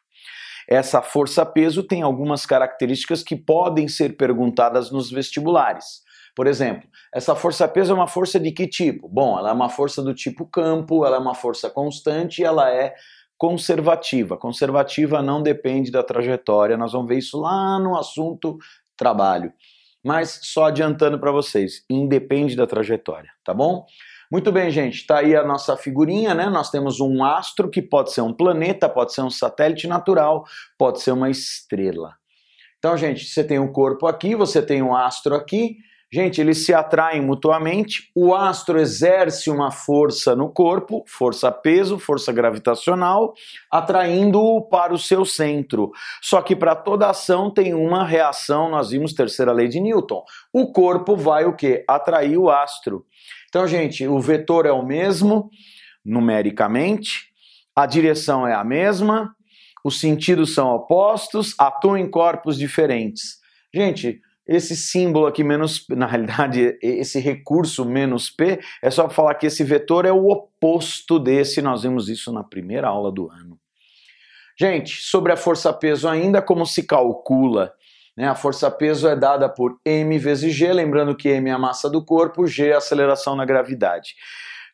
Essa 0.69 1.01
força 1.01 1.47
peso 1.47 1.83
tem 1.83 2.03
algumas 2.03 2.45
características 2.45 3.23
que 3.23 3.37
podem 3.37 3.89
ser 3.89 4.17
perguntadas 4.19 4.91
nos 4.91 5.11
vestibulares. 5.11 6.05
Por 6.35 6.47
exemplo, 6.47 6.87
essa 7.15 7.35
força 7.35 7.67
peso 7.67 7.93
é 7.93 7.95
uma 7.95 8.09
força 8.09 8.39
de 8.39 8.53
que 8.53 8.67
tipo? 8.67 9.09
Bom, 9.09 9.39
ela 9.39 9.51
é 9.51 9.53
uma 9.55 9.71
força 9.71 10.03
do 10.03 10.13
tipo 10.13 10.45
campo, 10.45 11.07
ela 11.07 11.17
é 11.17 11.19
uma 11.19 11.35
força 11.35 11.71
constante 11.71 12.43
e 12.43 12.45
ela 12.45 12.71
é 12.71 12.95
conservativa. 13.39 14.37
Conservativa 14.37 15.23
não 15.23 15.43
depende 15.43 15.91
da 15.91 16.03
trajetória, 16.03 16.77
nós 16.77 16.93
vamos 16.93 17.09
ver 17.09 17.19
isso 17.19 17.41
lá 17.41 17.79
no 17.79 17.97
assunto 17.97 18.59
trabalho. 18.97 19.53
Mas 20.05 20.39
só 20.43 20.67
adiantando 20.67 21.19
para 21.19 21.33
vocês, 21.33 21.85
independe 21.91 22.57
da 22.57 22.67
trajetória, 22.67 23.31
tá 23.45 23.53
bom? 23.53 23.85
Muito 24.31 24.51
bem, 24.51 24.71
gente, 24.71 25.07
tá 25.07 25.19
aí 25.19 25.37
a 25.37 25.45
nossa 25.45 25.77
figurinha, 25.77 26.35
né? 26.35 26.47
Nós 26.47 26.71
temos 26.71 27.01
um 27.01 27.23
astro 27.23 27.71
que 27.71 27.81
pode 27.81 28.13
ser 28.13 28.23
um 28.23 28.33
planeta, 28.33 28.89
pode 28.89 29.13
ser 29.13 29.23
um 29.23 29.31
satélite 29.31 29.87
natural, 29.87 30.45
pode 30.77 31.01
ser 31.01 31.13
uma 31.13 31.31
estrela. 31.31 32.15
Então, 32.79 32.97
gente, 32.97 33.25
você 33.25 33.45
tem 33.45 33.59
um 33.59 33.73
corpo 33.73 34.07
aqui, 34.07 34.35
você 34.35 34.61
tem 34.61 34.83
um 34.83 34.95
astro 34.95 35.35
aqui, 35.35 35.77
Gente, 36.13 36.41
eles 36.41 36.65
se 36.65 36.73
atraem 36.73 37.21
mutuamente, 37.21 38.13
o 38.15 38.33
astro 38.33 38.79
exerce 38.79 39.51
uma 39.51 39.73
força 39.73 40.37
no 40.37 40.49
corpo, 40.49 41.03
força-peso, 41.09 41.99
força 41.99 42.33
gravitacional, 42.33 43.35
atraindo-o 43.69 44.69
para 44.69 44.95
o 44.95 44.99
seu 44.99 45.25
centro. 45.25 45.91
Só 46.23 46.41
que 46.43 46.55
para 46.55 46.77
toda 46.77 47.11
ação 47.11 47.51
tem 47.53 47.75
uma 47.75 48.05
reação, 48.05 48.71
nós 48.71 48.91
vimos 48.91 49.15
terceira 49.15 49.51
lei 49.51 49.67
de 49.67 49.81
Newton. 49.81 50.23
O 50.53 50.73
corpo 50.73 51.17
vai 51.17 51.45
o 51.45 51.57
quê? 51.57 51.85
Atrair 51.89 52.39
o 52.39 52.51
astro. 52.51 53.05
Então, 53.49 53.67
gente, 53.67 54.07
o 54.07 54.21
vetor 54.21 54.65
é 54.65 54.73
o 54.73 54.87
mesmo, 54.87 55.51
numericamente, 56.05 57.33
a 57.75 57.85
direção 57.85 58.47
é 58.47 58.55
a 58.55 58.63
mesma, 58.63 59.35
os 59.85 59.99
sentidos 59.99 60.55
são 60.55 60.69
opostos, 60.69 61.53
atuam 61.59 61.97
em 61.97 62.09
corpos 62.09 62.57
diferentes. 62.57 63.39
Gente, 63.75 64.21
esse 64.47 64.77
símbolo 64.77 65.27
aqui 65.27 65.43
menos, 65.43 65.85
na 65.91 66.07
realidade, 66.07 66.79
esse 66.81 67.19
recurso 67.19 67.85
menos 67.85 68.31
P, 68.31 68.61
é 68.83 68.91
só 68.91 69.09
falar 69.09 69.35
que 69.35 69.47
esse 69.47 69.65
vetor 69.65 70.07
é 70.07 70.13
o 70.13 70.29
oposto 70.29 71.19
desse, 71.19 71.61
nós 71.61 71.83
vimos 71.83 72.09
isso 72.09 72.33
na 72.33 72.45
primeira 72.45 72.89
aula 72.89 73.11
do 73.11 73.31
ano. 73.31 73.59
Gente, 74.59 75.03
sobre 75.03 75.33
a 75.33 75.37
força-peso 75.37 76.09
ainda, 76.09 76.41
como 76.41 76.65
se 76.65 76.83
calcula? 76.83 77.75
Né? 78.17 78.27
A 78.27 78.35
força-peso 78.35 79.07
é 79.07 79.15
dada 79.15 79.49
por 79.49 79.79
m 79.85 80.19
vezes 80.19 80.55
g, 80.55 80.73
lembrando 80.73 81.15
que 81.15 81.29
m 81.29 81.51
é 81.51 81.53
a 81.53 81.59
massa 81.59 81.91
do 81.91 82.03
corpo, 82.03 82.47
g 82.47 82.69
é 82.69 82.75
a 82.75 82.79
aceleração 82.79 83.37
na 83.37 83.45
gravidade. 83.45 84.15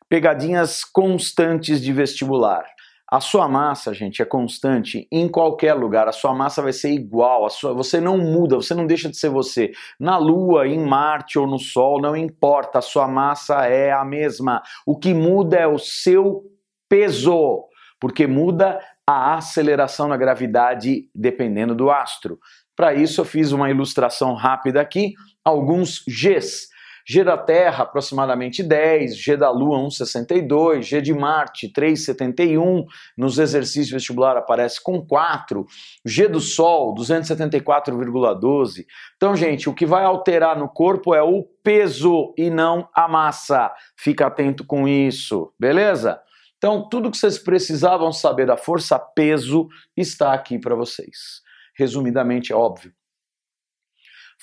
Pegadinhas 0.07 0.85
constantes 0.85 1.81
de 1.81 1.91
vestibular. 1.91 2.65
A 3.13 3.19
sua 3.19 3.47
massa, 3.47 3.93
gente, 3.93 4.23
é 4.23 4.25
constante 4.25 5.07
em 5.11 5.27
qualquer 5.27 5.75
lugar. 5.75 6.07
A 6.07 6.11
sua 6.11 6.33
massa 6.33 6.63
vai 6.63 6.73
ser 6.73 6.89
igual. 6.89 7.47
Sua, 7.47 7.71
você 7.71 8.01
não 8.01 8.17
muda, 8.17 8.55
você 8.55 8.73
não 8.73 8.87
deixa 8.87 9.07
de 9.07 9.15
ser 9.15 9.29
você. 9.29 9.71
Na 9.99 10.17
Lua, 10.17 10.67
em 10.67 10.79
Marte 10.79 11.37
ou 11.37 11.45
no 11.45 11.59
Sol, 11.59 12.01
não 12.01 12.17
importa. 12.17 12.79
A 12.79 12.81
sua 12.81 13.07
massa 13.07 13.67
é 13.67 13.91
a 13.91 14.03
mesma. 14.03 14.63
O 14.83 14.97
que 14.97 15.13
muda 15.13 15.57
é 15.57 15.67
o 15.67 15.77
seu 15.77 16.41
peso, 16.89 17.67
porque 17.99 18.25
muda 18.25 18.79
a 19.07 19.35
aceleração 19.35 20.07
na 20.07 20.17
gravidade 20.17 21.07
dependendo 21.13 21.75
do 21.75 21.91
astro. 21.91 22.39
Para 22.75 22.95
isso, 22.95 23.21
eu 23.21 23.25
fiz 23.25 23.51
uma 23.51 23.69
ilustração 23.69 24.33
rápida 24.33 24.81
aqui, 24.81 25.13
alguns 25.45 26.03
Gs. 26.07 26.67
G 27.05 27.23
da 27.23 27.37
Terra, 27.37 27.83
aproximadamente 27.83 28.63
10, 28.63 29.17
G 29.17 29.35
da 29.35 29.49
Lua, 29.49 29.77
1,62, 29.79 30.81
G 30.83 31.01
de 31.01 31.13
Marte, 31.13 31.71
3,71, 31.71 32.85
nos 33.17 33.37
exercícios 33.37 33.91
vestibular 33.91 34.37
aparece 34.37 34.81
com 34.81 35.05
4, 35.05 35.65
G 36.05 36.27
do 36.27 36.39
Sol, 36.39 36.95
274,12. 36.95 38.85
Então, 39.17 39.35
gente, 39.35 39.69
o 39.69 39.73
que 39.73 39.85
vai 39.85 40.03
alterar 40.05 40.57
no 40.57 40.69
corpo 40.69 41.13
é 41.13 41.21
o 41.21 41.43
peso 41.63 42.33
e 42.37 42.49
não 42.49 42.87
a 42.95 43.07
massa. 43.07 43.73
Fica 43.97 44.27
atento 44.27 44.65
com 44.65 44.87
isso, 44.87 45.53
beleza? 45.59 46.21
Então, 46.57 46.87
tudo 46.87 47.11
que 47.11 47.17
vocês 47.17 47.37
precisavam 47.37 48.13
saber 48.13 48.45
da 48.45 48.55
força-peso 48.55 49.67
está 49.97 50.33
aqui 50.33 50.57
para 50.57 50.75
vocês. 50.75 51.41
Resumidamente, 51.75 52.53
é 52.53 52.55
óbvio. 52.55 52.93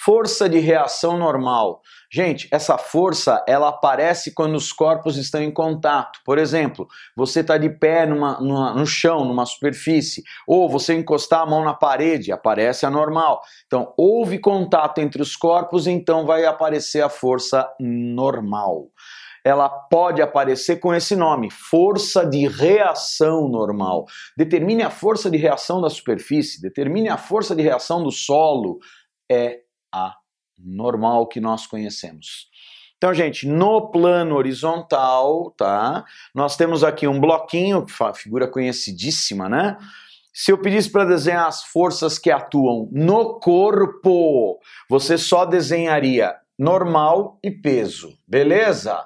Força 0.02 0.48
de 0.48 0.58
reação 0.58 1.18
normal. 1.18 1.82
Gente, 2.10 2.48
essa 2.50 2.78
força 2.78 3.44
ela 3.46 3.68
aparece 3.68 4.32
quando 4.32 4.54
os 4.54 4.72
corpos 4.72 5.18
estão 5.18 5.42
em 5.42 5.52
contato. 5.52 6.20
Por 6.24 6.38
exemplo, 6.38 6.88
você 7.14 7.40
está 7.40 7.58
de 7.58 7.68
pé 7.68 8.06
numa, 8.06 8.40
numa, 8.40 8.72
no 8.72 8.86
chão, 8.86 9.26
numa 9.26 9.44
superfície, 9.44 10.22
ou 10.46 10.70
você 10.70 10.94
encostar 10.94 11.42
a 11.42 11.46
mão 11.46 11.62
na 11.62 11.74
parede, 11.74 12.32
aparece 12.32 12.86
a 12.86 12.90
normal. 12.90 13.42
Então, 13.66 13.92
houve 13.94 14.38
contato 14.38 15.00
entre 15.00 15.20
os 15.20 15.36
corpos, 15.36 15.86
então 15.86 16.24
vai 16.24 16.46
aparecer 16.46 17.02
a 17.02 17.10
força 17.10 17.70
normal. 17.78 18.86
Ela 19.44 19.68
pode 19.68 20.22
aparecer 20.22 20.80
com 20.80 20.94
esse 20.94 21.14
nome, 21.14 21.50
força 21.50 22.24
de 22.24 22.48
reação 22.48 23.50
normal. 23.50 24.06
Determine 24.34 24.82
a 24.82 24.90
força 24.90 25.30
de 25.30 25.36
reação 25.36 25.78
da 25.78 25.90
superfície, 25.90 26.62
determine 26.62 27.10
a 27.10 27.18
força 27.18 27.54
de 27.54 27.62
reação 27.62 28.02
do 28.02 28.10
solo. 28.10 28.78
É 29.30 29.60
a 29.92 30.14
normal 30.58 31.26
que 31.26 31.40
nós 31.40 31.66
conhecemos. 31.66 32.48
Então, 32.96 33.14
gente, 33.14 33.46
no 33.46 33.90
plano 33.90 34.36
horizontal, 34.36 35.50
tá? 35.56 36.04
Nós 36.34 36.54
temos 36.54 36.84
aqui 36.84 37.08
um 37.08 37.18
bloquinho, 37.18 37.86
figura 38.14 38.46
conhecidíssima, 38.46 39.48
né? 39.48 39.78
Se 40.32 40.52
eu 40.52 40.58
pedisse 40.58 40.90
para 40.90 41.06
desenhar 41.06 41.46
as 41.46 41.64
forças 41.64 42.18
que 42.18 42.30
atuam 42.30 42.88
no 42.92 43.40
corpo, 43.40 44.60
você 44.88 45.16
só 45.16 45.44
desenharia 45.44 46.36
normal 46.58 47.38
e 47.42 47.50
peso, 47.50 48.16
beleza? 48.28 49.02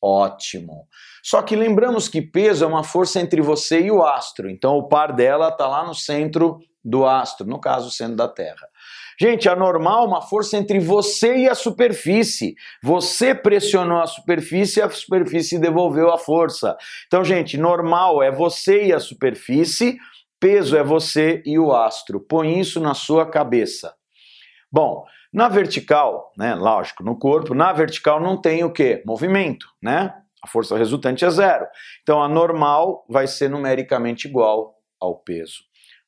Ótimo. 0.00 0.86
Só 1.22 1.42
que 1.42 1.56
lembramos 1.56 2.08
que 2.08 2.22
peso 2.22 2.64
é 2.64 2.68
uma 2.68 2.84
força 2.84 3.20
entre 3.20 3.40
você 3.40 3.82
e 3.82 3.90
o 3.90 4.04
astro, 4.04 4.48
então 4.48 4.76
o 4.76 4.88
par 4.88 5.12
dela 5.12 5.48
está 5.48 5.66
lá 5.66 5.84
no 5.84 5.94
centro 5.94 6.60
do 6.84 7.06
astro, 7.06 7.46
no 7.46 7.60
caso, 7.60 7.90
sendo 7.90 8.16
da 8.16 8.28
Terra. 8.28 8.68
Gente, 9.20 9.48
a 9.48 9.56
normal 9.56 10.04
é 10.04 10.08
uma 10.08 10.22
força 10.22 10.56
entre 10.56 10.78
você 10.78 11.36
e 11.38 11.48
a 11.48 11.54
superfície. 11.54 12.54
Você 12.82 13.34
pressionou 13.34 14.00
a 14.00 14.06
superfície 14.06 14.80
e 14.80 14.82
a 14.82 14.90
superfície 14.90 15.58
devolveu 15.58 16.10
a 16.10 16.18
força. 16.18 16.76
Então, 17.06 17.24
gente, 17.24 17.56
normal 17.56 18.22
é 18.22 18.30
você 18.30 18.86
e 18.86 18.92
a 18.92 19.00
superfície, 19.00 19.98
peso 20.40 20.76
é 20.76 20.82
você 20.82 21.42
e 21.44 21.58
o 21.58 21.72
astro. 21.72 22.20
Põe 22.20 22.58
isso 22.58 22.80
na 22.80 22.94
sua 22.94 23.26
cabeça. 23.26 23.94
Bom, 24.70 25.04
na 25.32 25.48
vertical, 25.48 26.32
né, 26.36 26.54
lógico, 26.54 27.02
no 27.02 27.18
corpo, 27.18 27.54
na 27.54 27.72
vertical 27.72 28.20
não 28.20 28.40
tem 28.40 28.64
o 28.64 28.72
que? 28.72 29.02
Movimento, 29.06 29.66
né? 29.82 30.14
A 30.42 30.48
força 30.48 30.76
resultante 30.76 31.24
é 31.24 31.30
zero. 31.30 31.66
Então 32.02 32.22
a 32.22 32.28
normal 32.28 33.06
vai 33.08 33.26
ser 33.26 33.48
numericamente 33.48 34.26
igual 34.26 34.74
ao 35.00 35.16
peso. 35.16 35.62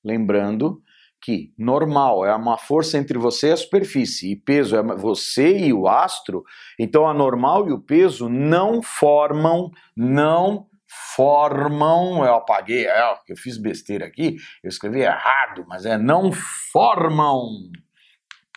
Lembrando 0.04 0.82
que 1.24 1.54
normal 1.56 2.26
é 2.26 2.34
uma 2.34 2.58
força 2.58 2.98
entre 2.98 3.16
você 3.16 3.48
e 3.48 3.52
a 3.52 3.56
superfície 3.56 4.32
e 4.32 4.36
peso 4.36 4.76
é 4.76 4.82
você 4.82 5.56
e 5.56 5.72
o 5.72 5.88
astro, 5.88 6.44
então 6.78 7.08
a 7.08 7.14
normal 7.14 7.66
e 7.66 7.72
o 7.72 7.80
peso 7.80 8.28
não 8.28 8.82
formam, 8.82 9.70
não 9.96 10.68
formam, 11.16 12.22
eu 12.26 12.34
apaguei, 12.34 12.86
é, 12.86 13.18
eu 13.26 13.36
fiz 13.38 13.56
besteira 13.56 14.04
aqui, 14.04 14.36
eu 14.62 14.68
escrevi 14.68 15.00
errado, 15.00 15.64
mas 15.66 15.86
é 15.86 15.96
não 15.96 16.30
formam. 16.30 17.40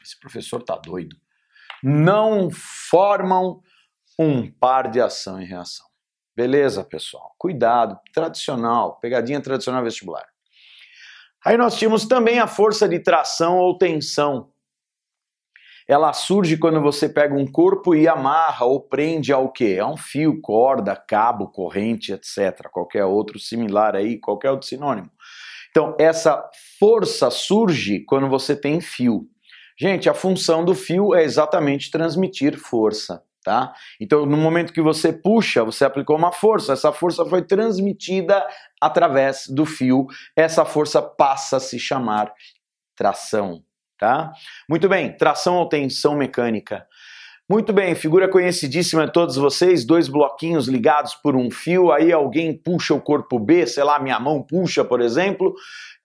Esse 0.03 0.19
professor 0.19 0.61
tá 0.61 0.75
doido. 0.75 1.15
Não 1.81 2.49
formam 2.51 3.61
um 4.19 4.51
par 4.51 4.91
de 4.91 4.99
ação 4.99 5.41
e 5.41 5.45
reação. 5.45 5.87
Beleza, 6.35 6.83
pessoal? 6.83 7.33
Cuidado, 7.37 7.97
tradicional, 8.13 8.99
pegadinha 8.99 9.39
tradicional 9.39 9.81
vestibular. 9.83 10.27
Aí 11.45 11.57
nós 11.57 11.77
tínhamos 11.77 12.05
também 12.05 12.39
a 12.39 12.47
força 12.47 12.87
de 12.87 12.99
tração 12.99 13.57
ou 13.57 13.77
tensão. 13.77 14.49
Ela 15.87 16.11
surge 16.11 16.57
quando 16.57 16.81
você 16.81 17.07
pega 17.07 17.33
um 17.33 17.49
corpo 17.49 17.95
e 17.95 18.09
amarra 18.09 18.65
ou 18.65 18.81
prende 18.81 19.31
ao 19.31 19.49
quê? 19.49 19.77
A 19.81 19.87
um 19.87 19.95
fio, 19.95 20.41
corda, 20.41 20.95
cabo, 20.95 21.47
corrente, 21.47 22.11
etc. 22.11 22.67
Qualquer 22.69 23.05
outro 23.05 23.39
similar 23.39 23.95
aí, 23.95 24.19
qualquer 24.19 24.51
outro 24.51 24.67
sinônimo. 24.67 25.09
Então, 25.69 25.95
essa 25.97 26.49
força 26.77 27.29
surge 27.29 28.01
quando 28.01 28.27
você 28.27 28.53
tem 28.53 28.81
fio. 28.81 29.29
Gente, 29.79 30.09
a 30.09 30.13
função 30.13 30.65
do 30.65 30.75
fio 30.75 31.15
é 31.15 31.23
exatamente 31.23 31.89
transmitir 31.89 32.57
força. 32.57 33.23
Tá? 33.47 33.73
Então, 33.97 34.25
no 34.25 34.35
momento 34.35 34.73
que 34.73 34.81
você 34.81 35.13
puxa, 35.13 35.63
você 35.63 35.85
aplicou 35.85 36.17
uma 36.17 36.33
força, 36.33 36.73
essa 36.73 36.91
força 36.91 37.25
foi 37.25 37.41
transmitida 37.41 38.45
através 38.81 39.47
do 39.47 39.65
fio, 39.65 40.05
essa 40.35 40.65
força 40.65 41.01
passa 41.01 41.55
a 41.55 41.59
se 41.61 41.79
chamar 41.79 42.33
tração. 42.93 43.63
Tá? 43.97 44.33
Muito 44.69 44.89
bem, 44.89 45.15
tração 45.15 45.55
ou 45.55 45.69
tensão 45.69 46.13
mecânica. 46.17 46.85
Muito 47.49 47.71
bem, 47.71 47.95
figura 47.95 48.27
conhecidíssima 48.27 49.05
de 49.05 49.13
todos 49.13 49.37
vocês, 49.37 49.85
dois 49.85 50.09
bloquinhos 50.09 50.67
ligados 50.67 51.15
por 51.15 51.33
um 51.33 51.49
fio, 51.49 51.93
aí 51.93 52.11
alguém 52.11 52.53
puxa 52.53 52.93
o 52.93 52.99
corpo 52.99 53.39
B, 53.39 53.65
sei 53.65 53.85
lá, 53.85 53.97
minha 53.97 54.19
mão 54.19 54.43
puxa, 54.43 54.83
por 54.83 54.99
exemplo, 54.99 55.55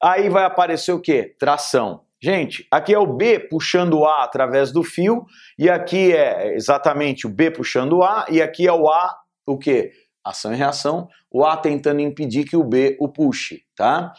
aí 0.00 0.28
vai 0.28 0.44
aparecer 0.44 0.92
o 0.92 1.00
que? 1.00 1.34
Tração. 1.40 2.02
Gente, 2.22 2.64
aqui 2.70 2.94
é 2.94 2.98
o 2.98 3.06
B 3.06 3.40
puxando 3.40 3.98
o 3.98 4.06
A 4.06 4.22
através 4.22 4.70
do 4.70 4.84
fio, 4.84 5.24
e 5.58 5.68
aqui 5.68 6.12
é 6.12 6.54
exatamente 6.54 7.26
o 7.26 7.30
B 7.30 7.50
puxando 7.50 7.94
o 7.94 8.02
A, 8.04 8.26
e 8.30 8.40
aqui 8.40 8.68
é 8.68 8.72
o 8.72 8.88
A, 8.88 9.16
o 9.44 9.58
que? 9.58 9.90
Ação 10.24 10.54
e 10.54 10.56
reação, 10.56 11.08
o 11.28 11.44
A 11.44 11.56
tentando 11.56 12.00
impedir 12.00 12.44
que 12.44 12.56
o 12.56 12.62
B 12.62 12.96
o 13.00 13.08
puxe, 13.08 13.62
tá? 13.74 14.12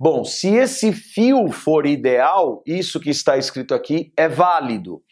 Bom, 0.00 0.24
se 0.24 0.54
esse 0.54 0.90
fio 0.90 1.52
for 1.52 1.84
ideal, 1.84 2.62
isso 2.66 2.98
que 2.98 3.10
está 3.10 3.36
escrito 3.36 3.74
aqui 3.74 4.10
é 4.16 4.26
válido. 4.26 5.02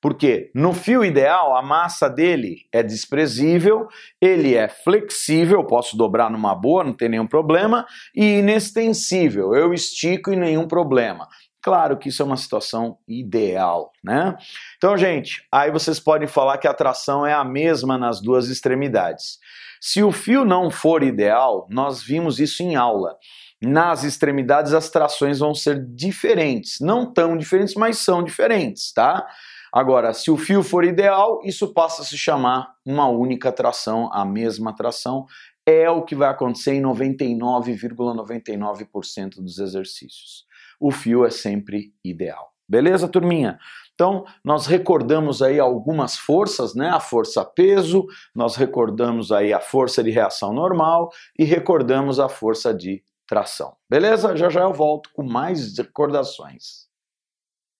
Porque 0.00 0.50
no 0.54 0.72
fio 0.72 1.04
ideal 1.04 1.54
a 1.54 1.60
massa 1.60 2.08
dele 2.08 2.60
é 2.72 2.82
desprezível, 2.82 3.86
ele 4.18 4.54
é 4.54 4.66
flexível, 4.66 5.62
posso 5.66 5.94
dobrar 5.94 6.30
numa 6.30 6.54
boa, 6.54 6.82
não 6.82 6.94
tem 6.94 7.10
nenhum 7.10 7.26
problema, 7.26 7.84
e 8.16 8.38
inextensível, 8.38 9.54
eu 9.54 9.74
estico 9.74 10.32
e 10.32 10.36
nenhum 10.36 10.66
problema. 10.66 11.28
Claro 11.62 11.98
que 11.98 12.08
isso 12.08 12.22
é 12.22 12.24
uma 12.24 12.36
situação 12.36 12.96
ideal, 13.06 13.92
né? 14.02 14.36
Então, 14.76 14.96
gente, 14.96 15.46
aí 15.52 15.70
vocês 15.70 16.00
podem 16.00 16.26
falar 16.26 16.56
que 16.56 16.66
a 16.66 16.72
tração 16.72 17.26
é 17.26 17.34
a 17.34 17.44
mesma 17.44 17.98
nas 17.98 18.20
duas 18.20 18.48
extremidades. 18.48 19.38
Se 19.80 20.02
o 20.02 20.10
fio 20.10 20.44
não 20.44 20.70
for 20.70 21.02
ideal, 21.02 21.66
nós 21.70 22.02
vimos 22.02 22.38
isso 22.38 22.62
em 22.62 22.76
aula. 22.76 23.16
Nas 23.62 24.04
extremidades 24.04 24.72
as 24.72 24.88
trações 24.88 25.38
vão 25.38 25.54
ser 25.54 25.84
diferentes, 25.94 26.80
não 26.80 27.12
tão 27.12 27.36
diferentes, 27.36 27.74
mas 27.74 27.98
são 27.98 28.22
diferentes, 28.22 28.92
tá? 28.92 29.26
Agora, 29.72 30.12
se 30.14 30.30
o 30.30 30.36
fio 30.36 30.62
for 30.62 30.84
ideal, 30.84 31.40
isso 31.44 31.72
passa 31.72 32.02
a 32.02 32.04
se 32.04 32.18
chamar 32.18 32.74
uma 32.84 33.06
única 33.08 33.52
tração, 33.52 34.10
a 34.12 34.24
mesma 34.24 34.74
tração, 34.74 35.26
é 35.64 35.88
o 35.88 36.02
que 36.02 36.14
vai 36.14 36.28
acontecer 36.28 36.72
em 36.72 36.82
99,99% 36.82 37.98
,99 38.16 39.42
dos 39.42 39.58
exercícios. 39.58 40.44
O 40.80 40.90
fio 40.90 41.26
é 41.26 41.30
sempre 41.30 41.92
ideal. 42.02 42.50
Beleza, 42.66 43.06
turminha? 43.06 43.58
Então, 43.94 44.24
nós 44.42 44.66
recordamos 44.66 45.42
aí 45.42 45.60
algumas 45.60 46.16
forças, 46.16 46.74
né? 46.74 46.88
A 46.88 47.00
força 47.00 47.44
peso, 47.44 48.06
nós 48.34 48.56
recordamos 48.56 49.30
aí 49.30 49.52
a 49.52 49.60
força 49.60 50.02
de 50.02 50.10
reação 50.10 50.54
normal 50.54 51.10
e 51.38 51.44
recordamos 51.44 52.18
a 52.18 52.28
força 52.28 52.72
de 52.72 53.02
tração. 53.26 53.76
Beleza? 53.90 54.36
Já 54.36 54.48
já 54.48 54.62
eu 54.62 54.72
volto 54.72 55.10
com 55.12 55.22
mais 55.22 55.76
recordações. 55.76 56.88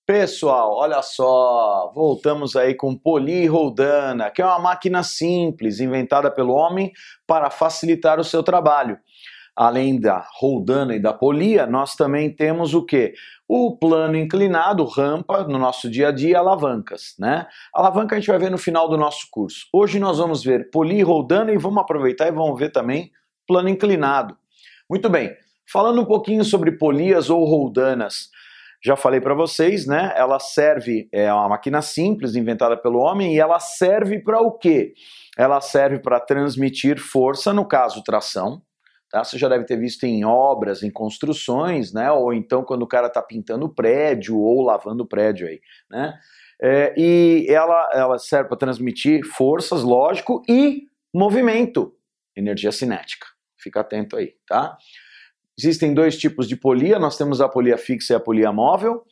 Pessoal, 0.07 0.75
olha 0.77 1.01
só, 1.03 1.93
voltamos 1.95 2.57
aí 2.57 2.75
com 2.75 2.97
poliroldana, 2.97 4.29
que 4.29 4.43
é 4.43 4.45
uma 4.45 4.59
máquina 4.59 5.05
simples 5.05 5.79
inventada 5.79 6.31
pelo 6.33 6.53
homem 6.53 6.93
para 7.27 7.49
facilitar 7.49 8.19
o 8.19 8.25
seu 8.25 8.43
trabalho. 8.43 8.99
Além 9.61 10.01
da 10.01 10.27
roldana 10.39 10.97
e 10.97 10.99
da 10.99 11.13
polia, 11.13 11.67
nós 11.67 11.95
também 11.95 12.35
temos 12.35 12.73
o 12.73 12.83
que? 12.83 13.13
O 13.47 13.77
plano 13.77 14.17
inclinado, 14.17 14.87
rampa, 14.87 15.45
no 15.45 15.59
nosso 15.59 15.91
dia 15.91 16.09
a 16.09 16.11
dia, 16.11 16.39
alavancas, 16.39 17.15
né? 17.19 17.47
Alavanca 17.75 18.17
a 18.17 18.19
gente 18.19 18.31
vai 18.31 18.39
ver 18.39 18.51
no 18.51 18.57
final 18.57 18.89
do 18.89 18.97
nosso 18.97 19.27
curso. 19.31 19.67
Hoje 19.71 19.99
nós 19.99 20.17
vamos 20.17 20.43
ver 20.43 20.71
poliroldana 20.71 21.53
e 21.53 21.59
vamos 21.59 21.83
aproveitar 21.83 22.27
e 22.29 22.31
vamos 22.31 22.59
ver 22.59 22.71
também 22.71 23.11
plano 23.47 23.69
inclinado. 23.69 24.35
Muito 24.89 25.11
bem, 25.11 25.37
falando 25.71 26.01
um 26.01 26.07
pouquinho 26.07 26.43
sobre 26.43 26.73
polias 26.73 27.29
ou 27.29 27.45
roldanas, 27.45 28.31
já 28.83 28.97
falei 28.97 29.21
para 29.21 29.35
vocês, 29.35 29.87
né? 29.87 30.11
Ela 30.17 30.39
serve, 30.39 31.07
é 31.13 31.31
uma 31.31 31.51
máquina 31.51 31.83
simples 31.83 32.35
inventada 32.35 32.79
pelo 32.79 32.99
homem 32.99 33.35
e 33.35 33.39
ela 33.39 33.61
serve 33.61 34.21
para 34.21 34.41
o 34.41 34.53
quê? 34.53 34.95
Ela 35.37 35.61
serve 35.61 35.99
para 35.99 36.19
transmitir 36.19 36.99
força, 36.99 37.53
no 37.53 37.67
caso 37.67 38.03
tração, 38.03 38.63
tá? 39.11 39.25
Você 39.25 39.37
já 39.37 39.49
deve 39.49 39.65
ter 39.65 39.77
visto 39.77 40.05
em 40.05 40.25
obras, 40.25 40.83
em 40.83 40.91
construções, 40.91 41.93
né? 41.93 42.11
Ou 42.11 42.33
então 42.33 42.63
quando 42.63 42.83
o 42.83 42.87
cara 42.87 43.09
está 43.09 43.21
pintando 43.21 43.69
prédio 43.69 44.39
ou 44.39 44.63
lavando 44.63 45.07
prédio 45.07 45.49
aí, 45.49 45.61
né? 45.91 46.15
É, 46.63 46.95
e 46.97 47.47
ela, 47.49 47.91
ela 47.95 48.19
serve 48.19 48.49
para 48.49 48.59
transmitir 48.59 49.25
forças, 49.25 49.83
lógico, 49.83 50.43
e 50.49 50.83
movimento, 51.13 51.95
energia 52.37 52.71
cinética. 52.71 53.27
Fica 53.59 53.81
atento 53.81 54.17
aí, 54.17 54.35
tá? 54.47 54.77
Existem 55.59 55.93
dois 55.93 56.19
tipos 56.19 56.47
de 56.47 56.57
polia, 56.57 56.99
nós 56.99 57.17
temos 57.17 57.41
a 57.41 57.49
polia 57.49 57.77
fixa 57.77 58.13
e 58.13 58.17
a 58.17 58.21
polia 58.21 58.53
móvel. 58.53 59.05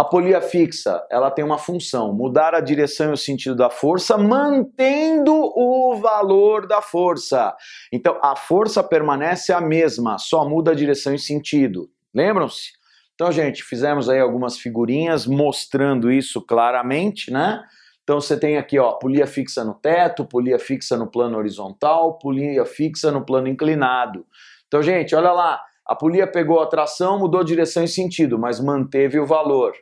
A 0.00 0.04
polia 0.04 0.40
fixa, 0.40 1.06
ela 1.10 1.30
tem 1.30 1.44
uma 1.44 1.58
função, 1.58 2.10
mudar 2.10 2.54
a 2.54 2.60
direção 2.60 3.10
e 3.10 3.12
o 3.12 3.18
sentido 3.18 3.54
da 3.54 3.68
força, 3.68 4.16
mantendo 4.16 5.30
o 5.30 5.94
valor 5.96 6.66
da 6.66 6.80
força. 6.80 7.54
Então, 7.92 8.18
a 8.22 8.34
força 8.34 8.82
permanece 8.82 9.52
a 9.52 9.60
mesma, 9.60 10.16
só 10.16 10.48
muda 10.48 10.70
a 10.70 10.74
direção 10.74 11.12
e 11.12 11.18
sentido. 11.18 11.90
Lembram-se? 12.14 12.70
Então, 13.14 13.30
gente, 13.30 13.62
fizemos 13.62 14.08
aí 14.08 14.18
algumas 14.18 14.56
figurinhas 14.56 15.26
mostrando 15.26 16.10
isso 16.10 16.40
claramente, 16.40 17.30
né? 17.30 17.62
Então 18.02 18.22
você 18.22 18.40
tem 18.40 18.56
aqui, 18.56 18.78
ó, 18.78 18.92
polia 18.92 19.26
fixa 19.26 19.62
no 19.62 19.74
teto, 19.74 20.24
polia 20.24 20.58
fixa 20.58 20.96
no 20.96 21.10
plano 21.10 21.36
horizontal, 21.36 22.16
polia 22.16 22.64
fixa 22.64 23.12
no 23.12 23.22
plano 23.22 23.48
inclinado. 23.48 24.24
Então, 24.66 24.82
gente, 24.82 25.14
olha 25.14 25.30
lá, 25.30 25.60
a 25.86 25.94
polia 25.94 26.26
pegou 26.26 26.58
a 26.60 26.66
tração, 26.66 27.18
mudou 27.18 27.44
direção 27.44 27.84
e 27.84 27.88
sentido, 27.88 28.38
mas 28.38 28.58
manteve 28.60 29.20
o 29.20 29.26
valor. 29.26 29.74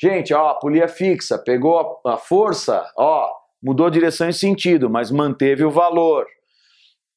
Gente, 0.00 0.32
ó, 0.32 0.54
polia 0.54 0.88
fixa, 0.88 1.36
pegou 1.36 2.00
a 2.06 2.16
força, 2.16 2.90
ó, 2.96 3.30
mudou 3.62 3.90
direção 3.90 4.28
e 4.28 4.32
sentido, 4.32 4.88
mas 4.88 5.10
manteve 5.10 5.62
o 5.62 5.70
valor. 5.70 6.26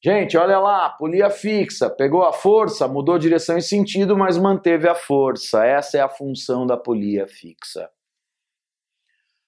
Gente, 0.03 0.37
olha 0.37 0.59
lá, 0.59 0.89
polia 0.89 1.29
fixa, 1.29 1.89
pegou 1.89 2.23
a 2.23 2.33
força, 2.33 2.85
mudou 2.85 3.17
direção 3.17 3.57
e 3.57 3.61
sentido, 3.61 4.17
mas 4.17 4.37
manteve 4.37 4.89
a 4.89 4.93
força. 4.93 5.65
Essa 5.65 5.97
é 5.97 6.01
a 6.01 6.09
função 6.09 6.67
da 6.67 6.75
polia 6.75 7.25
fixa. 7.25 7.89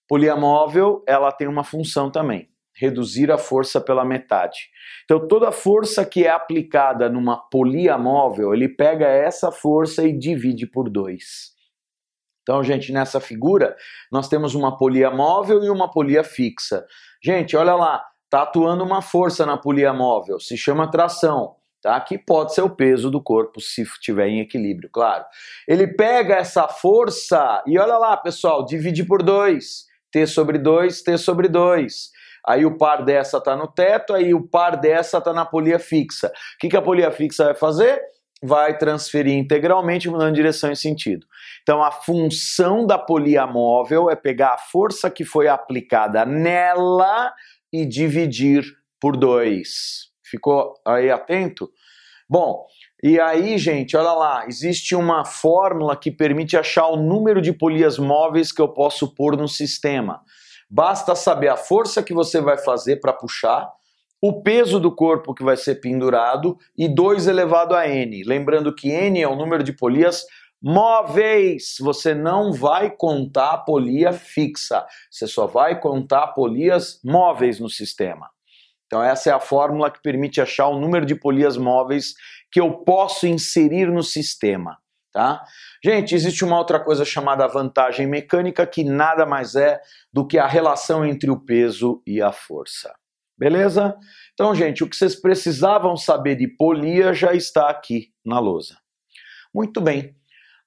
Polia 0.07 0.37
móvel, 0.37 1.03
ela 1.05 1.29
tem 1.29 1.47
uma 1.47 1.63
função 1.63 2.09
também 2.09 2.49
reduzir 2.77 3.31
a 3.31 3.37
força 3.37 3.79
pela 3.79 4.03
metade. 4.03 4.69
Então, 5.05 5.27
toda 5.27 5.51
força 5.51 6.05
que 6.05 6.25
é 6.25 6.29
aplicada 6.29 7.09
numa 7.09 7.37
polia 7.37 7.97
móvel, 7.97 8.53
ele 8.53 8.67
pega 8.67 9.07
essa 9.07 9.51
força 9.51 10.03
e 10.03 10.11
divide 10.11 10.67
por 10.67 10.89
dois. 10.89 11.54
Então, 12.45 12.63
gente, 12.63 12.91
nessa 12.91 13.19
figura, 13.19 13.75
nós 14.11 14.29
temos 14.29 14.53
uma 14.53 14.77
polia 14.77 15.09
móvel 15.09 15.63
e 15.63 15.69
uma 15.69 15.89
polia 15.89 16.23
fixa. 16.23 16.85
Gente, 17.23 17.57
olha 17.57 17.73
lá, 17.73 18.05
está 18.25 18.43
atuando 18.43 18.83
uma 18.83 19.01
força 19.01 19.47
na 19.47 19.57
polia 19.57 19.91
móvel, 19.91 20.39
se 20.39 20.55
chama 20.55 20.89
tração. 20.89 21.55
Tá? 21.81 21.99
Que 21.99 22.19
pode 22.19 22.53
ser 22.53 22.61
o 22.61 22.69
peso 22.69 23.09
do 23.09 23.21
corpo 23.21 23.59
se 23.59 23.81
estiver 23.81 24.27
em 24.27 24.41
equilíbrio, 24.41 24.89
claro. 24.91 25.25
Ele 25.67 25.87
pega 25.87 26.35
essa 26.35 26.67
força 26.67 27.63
e 27.65 27.79
olha 27.79 27.97
lá, 27.97 28.15
pessoal, 28.15 28.63
divide 28.63 29.03
por 29.03 29.23
dois. 29.23 29.85
T 30.11 30.25
sobre 30.27 30.59
2, 30.59 31.01
T 31.01 31.17
sobre 31.17 31.47
2 31.47 32.11
aí 32.47 32.63
o 32.65 32.77
par 32.77 33.03
dessa 33.03 33.39
está 33.39 33.55
no 33.55 33.67
teto, 33.67 34.13
aí 34.13 34.33
o 34.33 34.47
par 34.47 34.77
dessa 34.79 35.17
está 35.17 35.33
na 35.33 35.45
polia 35.45 35.79
fixa. 35.79 36.27
O 36.27 36.31
que, 36.59 36.69
que 36.69 36.77
a 36.77 36.81
polia 36.81 37.11
fixa 37.11 37.45
vai 37.45 37.55
fazer? 37.55 37.99
Vai 38.45 38.77
transferir 38.77 39.35
integralmente 39.35 40.09
mudando 40.09 40.35
direção 40.35 40.71
e 40.71 40.75
sentido. 40.75 41.25
Então 41.63 41.83
a 41.83 41.91
função 41.91 42.85
da 42.85 42.97
polia 42.97 43.47
móvel 43.47 44.09
é 44.09 44.15
pegar 44.15 44.53
a 44.53 44.57
força 44.57 45.09
que 45.09 45.25
foi 45.25 45.47
aplicada 45.47 46.25
nela 46.25 47.33
e 47.71 47.85
dividir 47.85 48.63
por 48.99 49.17
dois. 49.17 50.09
Ficou 50.23 50.73
aí 50.85 51.09
atento? 51.09 51.69
Bom, 52.27 52.65
e 53.03 53.19
aí, 53.19 53.57
gente, 53.57 53.95
olha 53.95 54.13
lá, 54.13 54.47
existe 54.47 54.95
uma 54.95 55.23
fórmula 55.23 55.95
que 55.95 56.09
permite 56.09 56.57
achar 56.57 56.87
o 56.87 56.95
número 56.95 57.39
de 57.39 57.53
polias 57.53 57.99
móveis 57.99 58.51
que 58.51 58.61
eu 58.61 58.67
posso 58.67 59.13
pôr 59.13 59.37
no 59.37 59.47
sistema. 59.47 60.21
Basta 60.67 61.13
saber 61.13 61.49
a 61.49 61.55
força 61.55 62.01
que 62.01 62.13
você 62.13 62.41
vai 62.41 62.57
fazer 62.57 62.99
para 62.99 63.13
puxar, 63.13 63.71
o 64.21 64.41
peso 64.41 64.79
do 64.79 64.93
corpo 64.93 65.33
que 65.33 65.43
vai 65.43 65.57
ser 65.57 65.75
pendurado 65.75 66.57
e 66.77 66.87
2 66.87 67.27
elevado 67.27 67.75
a 67.75 67.87
n. 67.87 68.23
Lembrando 68.23 68.73
que 68.73 68.89
n 68.89 69.21
é 69.21 69.27
o 69.27 69.35
número 69.35 69.63
de 69.63 69.73
polias 69.73 70.25
móveis. 70.61 71.75
Você 71.79 72.15
não 72.15 72.51
vai 72.51 72.89
contar 72.89 73.59
polia 73.59 74.11
fixa, 74.11 74.85
você 75.11 75.27
só 75.27 75.45
vai 75.45 75.79
contar 75.79 76.27
polias 76.27 76.99
móveis 77.03 77.59
no 77.59 77.69
sistema. 77.69 78.29
Então 78.87 79.03
essa 79.03 79.29
é 79.29 79.33
a 79.33 79.39
fórmula 79.39 79.91
que 79.91 80.01
permite 80.01 80.41
achar 80.41 80.67
o 80.67 80.79
número 80.79 81.05
de 81.05 81.15
polias 81.15 81.57
móveis 81.57 82.13
que 82.51 82.59
eu 82.59 82.71
posso 82.71 83.27
inserir 83.27 83.91
no 83.91 84.03
sistema. 84.03 84.77
Tá? 85.11 85.43
Gente, 85.83 86.13
existe 86.13 86.43
uma 86.43 86.57
outra 86.57 86.79
coisa 86.79 87.05
chamada 87.05 87.47
vantagem 87.47 88.05
mecânica 88.05 88.67
que 88.67 88.83
nada 88.83 89.25
mais 89.25 89.55
é 89.55 89.79
do 90.11 90.27
que 90.27 90.37
a 90.37 90.47
relação 90.47 91.05
entre 91.05 91.31
o 91.31 91.39
peso 91.39 92.01
e 92.05 92.21
a 92.21 92.31
força. 92.31 92.93
Beleza? 93.37 93.95
Então, 94.33 94.55
gente, 94.55 94.83
o 94.83 94.89
que 94.89 94.95
vocês 94.95 95.15
precisavam 95.15 95.97
saber 95.97 96.35
de 96.35 96.47
polia 96.47 97.13
já 97.13 97.33
está 97.33 97.69
aqui 97.69 98.09
na 98.25 98.39
lousa. 98.39 98.77
Muito 99.53 99.81
bem. 99.81 100.15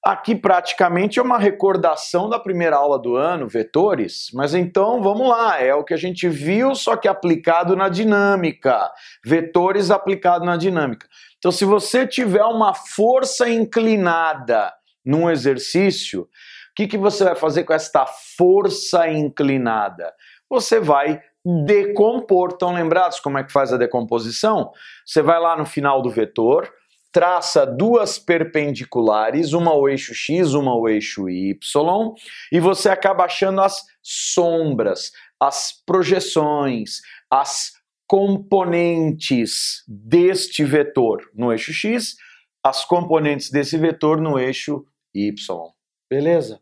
Aqui 0.03 0.33
praticamente 0.33 1.19
é 1.19 1.21
uma 1.21 1.37
recordação 1.37 2.29
da 2.29 2.39
primeira 2.39 2.77
aula 2.77 2.97
do 2.97 3.17
ano, 3.17 3.45
vetores, 3.47 4.29
mas 4.33 4.53
então 4.53 5.01
vamos 5.01 5.27
lá, 5.27 5.61
é 5.61 5.75
o 5.75 5.83
que 5.83 5.93
a 5.93 5.97
gente 5.97 6.29
viu, 6.29 6.73
só 6.73 6.95
que 6.95 7.05
aplicado 7.05 7.75
na 7.75 7.89
dinâmica. 7.89 8.89
Vetores 9.25 9.91
aplicado 9.91 10.45
na 10.45 10.55
dinâmica. 10.55 11.05
Então, 11.37 11.51
se 11.51 11.65
você 11.65 12.07
tiver 12.07 12.45
uma 12.45 12.73
força 12.73 13.49
inclinada 13.49 14.73
num 15.05 15.29
exercício, 15.29 16.21
o 16.21 16.27
que, 16.75 16.87
que 16.87 16.97
você 16.97 17.25
vai 17.25 17.35
fazer 17.35 17.65
com 17.65 17.73
esta 17.73 18.05
força 18.05 19.09
inclinada? 19.09 20.13
Você 20.49 20.79
vai 20.79 21.21
decompor. 21.45 22.49
Estão 22.49 22.73
lembrados 22.73 23.19
como 23.19 23.37
é 23.37 23.43
que 23.43 23.51
faz 23.51 23.71
a 23.73 23.77
decomposição? 23.77 24.71
Você 25.05 25.21
vai 25.21 25.39
lá 25.39 25.57
no 25.57 25.65
final 25.65 26.01
do 26.01 26.09
vetor, 26.09 26.71
traça 27.11 27.65
duas 27.65 28.19
perpendiculares, 28.19 29.53
uma 29.53 29.71
ao 29.71 29.89
eixo 29.89 30.13
x, 30.13 30.53
uma 30.53 30.71
ao 30.71 30.87
eixo 30.87 31.29
y, 31.29 31.57
e 32.51 32.59
você 32.59 32.89
acaba 32.89 33.25
achando 33.25 33.61
as 33.61 33.83
sombras, 34.01 35.11
as 35.39 35.71
projeções, 35.85 37.01
as 37.29 37.73
componentes 38.07 39.83
deste 39.87 40.63
vetor 40.63 41.29
no 41.33 41.51
eixo 41.51 41.71
x, 41.71 42.15
as 42.63 42.83
componentes 42.83 43.49
desse 43.49 43.77
vetor 43.77 44.19
no 44.19 44.37
eixo 44.37 44.83
y. 45.13 45.33
Beleza? 46.09 46.59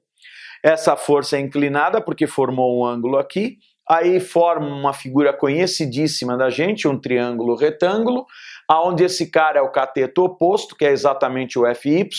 Essa 0.63 0.95
força 0.97 1.37
é 1.37 1.39
inclinada 1.39 2.01
porque 2.01 2.27
formou 2.27 2.79
um 2.79 2.85
ângulo 2.85 3.17
aqui, 3.17 3.57
aí 3.89 4.19
forma 4.19 4.67
uma 4.67 4.93
figura 4.93 5.31
conhecidíssima 5.33 6.37
da 6.37 6.49
gente, 6.49 6.87
um 6.87 6.99
triângulo 6.99 7.55
retângulo, 7.55 8.25
aonde 8.67 9.03
esse 9.03 9.31
cara 9.31 9.59
é 9.59 9.61
o 9.61 9.71
cateto 9.71 10.23
oposto, 10.23 10.75
que 10.75 10.85
é 10.85 10.91
exatamente 10.91 11.57
o 11.57 11.63
FY, 11.73 12.09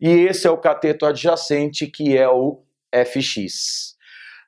e 0.00 0.08
esse 0.08 0.46
é 0.46 0.50
o 0.50 0.58
cateto 0.58 1.04
adjacente, 1.04 1.86
que 1.86 2.16
é 2.16 2.28
o 2.28 2.62
FX. 2.92 3.96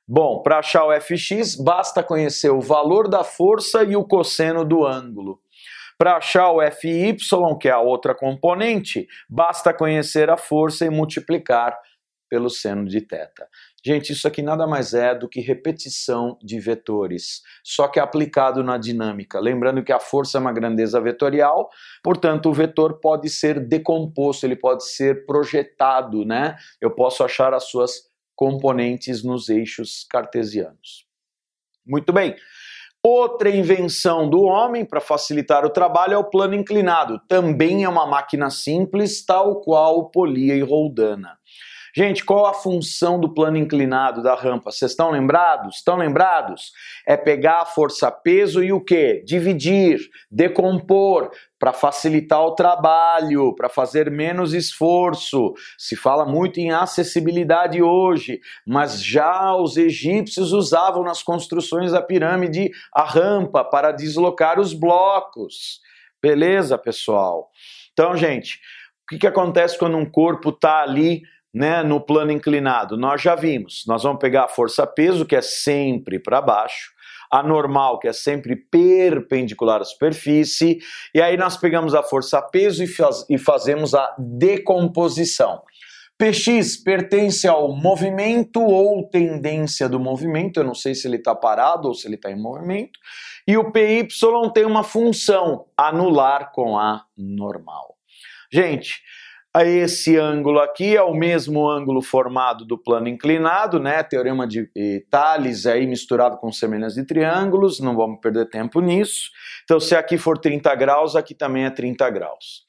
Bom, 0.07 0.43
para 0.43 0.59
achar 0.59 0.85
o 0.85 1.01
fx, 1.01 1.55
basta 1.55 2.03
conhecer 2.03 2.51
o 2.51 2.61
valor 2.61 3.09
da 3.09 3.23
força 3.23 3.83
e 3.83 3.95
o 3.95 4.05
cosseno 4.05 4.63
do 4.63 4.85
ângulo. 4.85 5.39
Para 5.97 6.17
achar 6.17 6.51
o 6.51 6.61
fy, 6.71 7.15
que 7.59 7.67
é 7.67 7.71
a 7.71 7.79
outra 7.79 8.13
componente, 8.13 9.07
basta 9.27 9.73
conhecer 9.73 10.29
a 10.29 10.37
força 10.37 10.85
e 10.85 10.91
multiplicar 10.91 11.75
pelo 12.29 12.49
seno 12.49 12.85
de 12.85 13.01
θ. 13.01 13.47
Gente, 13.85 14.13
isso 14.13 14.27
aqui 14.27 14.41
nada 14.41 14.65
mais 14.65 14.95
é 14.95 15.13
do 15.13 15.29
que 15.29 15.39
repetição 15.39 16.39
de 16.41 16.59
vetores, 16.59 17.43
só 17.63 17.87
que 17.87 17.99
aplicado 17.99 18.63
na 18.63 18.79
dinâmica. 18.79 19.39
Lembrando 19.39 19.83
que 19.83 19.91
a 19.91 19.99
força 19.99 20.39
é 20.39 20.41
uma 20.41 20.51
grandeza 20.51 20.99
vetorial, 20.99 21.69
portanto, 22.03 22.49
o 22.49 22.53
vetor 22.53 22.99
pode 22.99 23.29
ser 23.29 23.59
decomposto, 23.59 24.43
ele 24.43 24.55
pode 24.55 24.83
ser 24.89 25.27
projetado, 25.27 26.25
né? 26.25 26.55
Eu 26.81 26.95
posso 26.95 27.23
achar 27.23 27.53
as 27.53 27.65
suas 27.65 28.09
componentes 28.35 29.23
nos 29.23 29.49
eixos 29.49 30.03
cartesianos. 30.09 31.05
Muito 31.85 32.11
bem. 32.11 32.35
Outra 33.03 33.51
invenção 33.51 34.27
do 34.27 34.41
homem 34.45 34.83
para 34.83 34.99
facilitar 34.99 35.63
o 35.63 35.69
trabalho 35.69 36.15
é 36.15 36.17
o 36.17 36.23
plano 36.23 36.55
inclinado. 36.55 37.21
Também 37.29 37.83
é 37.83 37.87
uma 37.87 38.07
máquina 38.07 38.49
simples, 38.49 39.23
tal 39.23 39.61
qual 39.61 40.09
Polia 40.09 40.55
e 40.55 40.63
Roldana. 40.63 41.37
Gente, 41.97 42.25
qual 42.25 42.45
a 42.45 42.53
função 42.53 43.17
do 43.17 43.33
plano 43.33 43.55
inclinado 43.55 44.21
da 44.21 44.35
rampa? 44.35 44.69
Vocês 44.69 44.91
estão 44.91 45.11
lembrados? 45.11 45.77
Estão 45.77 45.95
lembrados? 45.95 46.73
É 47.07 47.15
pegar 47.15 47.61
a 47.61 47.65
força-peso 47.65 48.61
e 48.61 48.73
o 48.73 48.83
quê? 48.83 49.23
Dividir, 49.25 50.01
decompor, 50.29 51.31
para 51.57 51.71
facilitar 51.71 52.41
o 52.41 52.53
trabalho, 52.53 53.55
para 53.55 53.69
fazer 53.69 54.11
menos 54.11 54.53
esforço. 54.53 55.53
Se 55.77 55.95
fala 55.95 56.25
muito 56.25 56.59
em 56.59 56.69
acessibilidade 56.69 57.81
hoje, 57.81 58.41
mas 58.67 59.01
já 59.01 59.55
os 59.55 59.77
egípcios 59.77 60.51
usavam 60.51 61.01
nas 61.01 61.23
construções 61.23 61.93
da 61.93 62.01
pirâmide 62.01 62.71
a 62.93 63.05
rampa 63.05 63.63
para 63.63 63.93
deslocar 63.93 64.59
os 64.59 64.73
blocos. 64.73 65.79
Beleza, 66.21 66.77
pessoal? 66.77 67.49
Então, 67.93 68.17
gente, 68.17 68.59
o 69.05 69.07
que, 69.11 69.19
que 69.19 69.27
acontece 69.27 69.79
quando 69.79 69.95
um 69.95 70.05
corpo 70.05 70.49
está 70.49 70.81
ali 70.81 71.21
né, 71.55 71.81
no 71.81 72.01
plano 72.01 72.33
inclinado? 72.33 72.97
Nós 72.97 73.21
já 73.21 73.33
vimos. 73.33 73.85
Nós 73.87 74.03
vamos 74.03 74.19
pegar 74.19 74.43
a 74.43 74.47
força-peso, 74.49 75.25
que 75.25 75.37
é 75.37 75.41
sempre 75.41 76.19
para 76.19 76.41
baixo, 76.41 76.91
a 77.31 77.41
normal, 77.41 77.97
que 77.97 78.09
é 78.09 78.13
sempre 78.13 78.57
perpendicular 78.57 79.79
à 79.79 79.85
superfície, 79.85 80.79
e 81.13 81.21
aí 81.21 81.37
nós 81.37 81.55
pegamos 81.55 81.95
a 81.95 82.03
força-peso 82.03 82.83
e, 82.83 82.87
faz, 82.87 83.25
e 83.29 83.37
fazemos 83.37 83.95
a 83.95 84.13
decomposição. 84.19 85.61
Px 86.17 86.77
pertence 86.77 87.47
ao 87.47 87.75
movimento 87.75 88.61
ou 88.61 89.09
tendência 89.09 89.89
do 89.89 89.99
movimento, 89.99 90.59
eu 90.59 90.63
não 90.63 90.75
sei 90.75 90.93
se 90.93 91.07
ele 91.07 91.17
está 91.17 91.33
parado 91.35 91.87
ou 91.87 91.93
se 91.93 92.07
ele 92.07 92.15
está 92.15 92.29
em 92.29 92.39
movimento, 92.39 92.99
e 93.47 93.57
o 93.57 93.71
Py 93.71 94.07
tem 94.53 94.65
uma 94.65 94.83
função, 94.83 95.65
anular 95.77 96.51
com 96.51 96.77
a 96.77 97.05
normal. 97.17 97.95
Gente, 98.51 99.01
esse 99.63 100.17
ângulo 100.17 100.59
aqui 100.59 100.97
é 100.97 101.01
o 101.01 101.13
mesmo 101.13 101.69
ângulo 101.69 102.01
formado 102.01 102.65
do 102.65 102.77
plano 102.77 103.07
inclinado, 103.07 103.79
né? 103.79 104.03
Teorema 104.03 104.45
de 104.45 104.69
Thales 105.09 105.65
aí 105.65 105.87
misturado 105.87 106.37
com 106.37 106.51
semelhança 106.51 106.99
de 106.99 107.07
triângulos, 107.07 107.79
não 107.79 107.95
vamos 107.95 108.19
perder 108.19 108.49
tempo 108.49 108.81
nisso. 108.81 109.29
Então, 109.63 109.79
se 109.79 109.95
aqui 109.95 110.17
for 110.17 110.37
30 110.37 110.73
graus, 110.75 111.15
aqui 111.15 111.33
também 111.33 111.65
é 111.65 111.69
30 111.69 112.09
graus. 112.09 112.65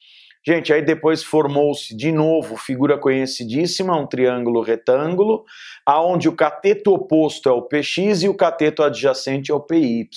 Gente, 0.47 0.73
aí 0.73 0.81
depois 0.81 1.25
formou-se 1.25 1.97
de 1.97 2.13
novo 2.13 2.57
figura 2.57 2.97
conhecidíssima, 2.97 3.99
um 3.99 4.07
triângulo 4.07 4.63
retângulo, 4.63 5.45
aonde 5.85 6.29
o 6.29 6.37
cateto 6.37 6.95
oposto 6.95 7.49
é 7.49 7.53
o 7.53 7.63
PX 7.63 8.23
e 8.23 8.29
o 8.29 8.37
cateto 8.37 8.85
adjacente 8.85 9.51
é 9.51 9.55
o 9.55 9.61
PY. 9.61 10.09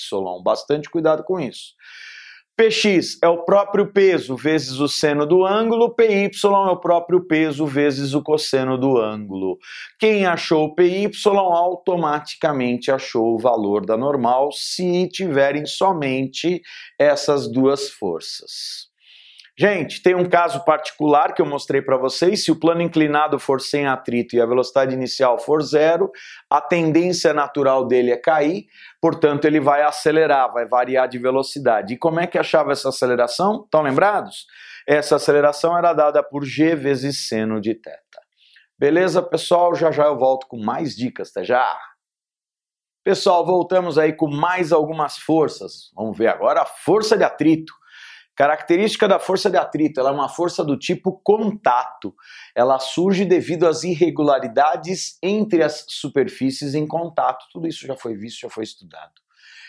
Bastante 0.43 0.87
cuidado 0.87 1.23
com 1.23 1.39
isso. 1.39 1.73
Px 2.59 3.17
é 3.23 3.27
o 3.29 3.45
próprio 3.45 3.87
peso 3.87 4.35
vezes 4.35 4.81
o 4.81 4.87
seno 4.89 5.25
do 5.25 5.45
ângulo, 5.45 5.95
Py 5.95 6.29
é 6.43 6.47
o 6.47 6.75
próprio 6.75 7.25
peso 7.25 7.65
vezes 7.65 8.13
o 8.13 8.21
cosseno 8.21 8.77
do 8.77 8.97
ângulo. 8.97 9.57
Quem 9.97 10.25
achou 10.25 10.75
Py 10.75 11.09
automaticamente 11.25 12.91
achou 12.91 13.33
o 13.33 13.39
valor 13.39 13.85
da 13.85 13.95
normal 13.95 14.51
se 14.51 15.07
tiverem 15.07 15.65
somente 15.65 16.61
essas 16.99 17.49
duas 17.49 17.89
forças. 17.91 18.88
Gente, 19.59 20.01
tem 20.01 20.15
um 20.15 20.23
caso 20.23 20.63
particular 20.63 21.33
que 21.33 21.41
eu 21.41 21.45
mostrei 21.45 21.81
para 21.81 21.97
vocês. 21.97 22.45
Se 22.45 22.49
o 22.49 22.57
plano 22.57 22.81
inclinado 22.81 23.37
for 23.37 23.59
sem 23.59 23.87
atrito 23.87 24.33
e 24.33 24.39
a 24.39 24.45
velocidade 24.45 24.93
inicial 24.93 25.37
for 25.37 25.61
zero, 25.61 26.09
a 26.49 26.61
tendência 26.61 27.33
natural 27.33 27.85
dele 27.85 28.09
é 28.09 28.15
cair, 28.15 28.67
portanto, 29.01 29.43
ele 29.43 29.59
vai 29.59 29.81
acelerar, 29.81 30.53
vai 30.53 30.65
variar 30.65 31.09
de 31.09 31.17
velocidade. 31.17 31.93
E 31.93 31.97
como 31.97 32.21
é 32.21 32.25
que 32.25 32.37
achava 32.37 32.71
essa 32.71 32.87
aceleração? 32.87 33.63
Estão 33.65 33.81
lembrados? 33.81 34.45
Essa 34.87 35.17
aceleração 35.17 35.77
era 35.77 35.91
dada 35.91 36.23
por 36.23 36.45
g 36.45 36.73
vezes 36.73 37.27
seno 37.27 37.59
de 37.59 37.73
θ. 37.73 37.91
Beleza, 38.77 39.21
pessoal? 39.21 39.75
Já 39.75 39.91
já 39.91 40.05
eu 40.05 40.17
volto 40.17 40.47
com 40.47 40.57
mais 40.57 40.95
dicas, 40.95 41.31
até 41.31 41.43
já! 41.43 41.77
Pessoal, 43.03 43.45
voltamos 43.45 43.97
aí 43.97 44.13
com 44.13 44.29
mais 44.29 44.71
algumas 44.71 45.17
forças. 45.17 45.91
Vamos 45.93 46.17
ver 46.17 46.27
agora 46.27 46.61
a 46.61 46.65
força 46.65 47.17
de 47.17 47.25
atrito. 47.25 47.73
Característica 48.39 49.05
da 49.05 49.19
força 49.19 49.49
de 49.49 49.57
atrito, 49.57 49.99
ela 49.99 50.11
é 50.11 50.13
uma 50.13 50.29
força 50.29 50.63
do 50.63 50.79
tipo 50.79 51.19
contato. 51.21 52.15
Ela 52.55 52.79
surge 52.79 53.25
devido 53.25 53.67
às 53.67 53.83
irregularidades 53.83 55.17
entre 55.21 55.61
as 55.61 55.83
superfícies 55.89 56.73
em 56.73 56.87
contato. 56.87 57.45
Tudo 57.51 57.67
isso 57.67 57.85
já 57.85 57.97
foi 57.97 58.15
visto, 58.15 58.39
já 58.39 58.49
foi 58.49 58.63
estudado. 58.63 59.11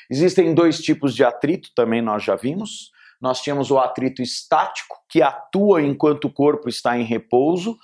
Existem 0.08 0.54
dois 0.54 0.78
tipos 0.78 1.16
de 1.16 1.24
atrito, 1.24 1.70
também 1.74 2.00
nós 2.00 2.22
já 2.22 2.36
vimos. 2.36 2.92
Nós 3.20 3.40
tínhamos 3.40 3.72
o 3.72 3.78
atrito 3.80 4.22
estático, 4.22 4.98
que 5.08 5.20
atua 5.20 5.82
enquanto 5.82 6.26
o 6.26 6.32
corpo 6.32 6.68
está 6.68 6.96
em 6.96 7.02
repouso. 7.02 7.76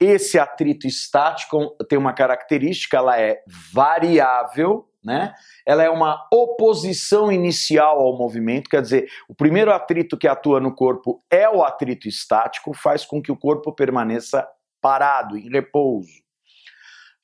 Esse 0.00 0.38
atrito 0.38 0.86
estático 0.86 1.76
tem 1.86 1.98
uma 1.98 2.14
característica, 2.14 2.96
ela 2.96 3.20
é 3.20 3.42
variável, 3.74 4.89
né? 5.02 5.34
Ela 5.66 5.82
é 5.82 5.90
uma 5.90 6.26
oposição 6.32 7.32
inicial 7.32 8.00
ao 8.00 8.16
movimento, 8.16 8.68
quer 8.68 8.82
dizer, 8.82 9.10
o 9.28 9.34
primeiro 9.34 9.72
atrito 9.72 10.16
que 10.16 10.28
atua 10.28 10.60
no 10.60 10.74
corpo 10.74 11.22
é 11.30 11.48
o 11.48 11.62
atrito 11.62 12.08
estático, 12.08 12.74
faz 12.74 13.04
com 13.04 13.22
que 13.22 13.32
o 13.32 13.36
corpo 13.36 13.72
permaneça 13.72 14.46
parado, 14.80 15.36
em 15.36 15.50
repouso. 15.50 16.20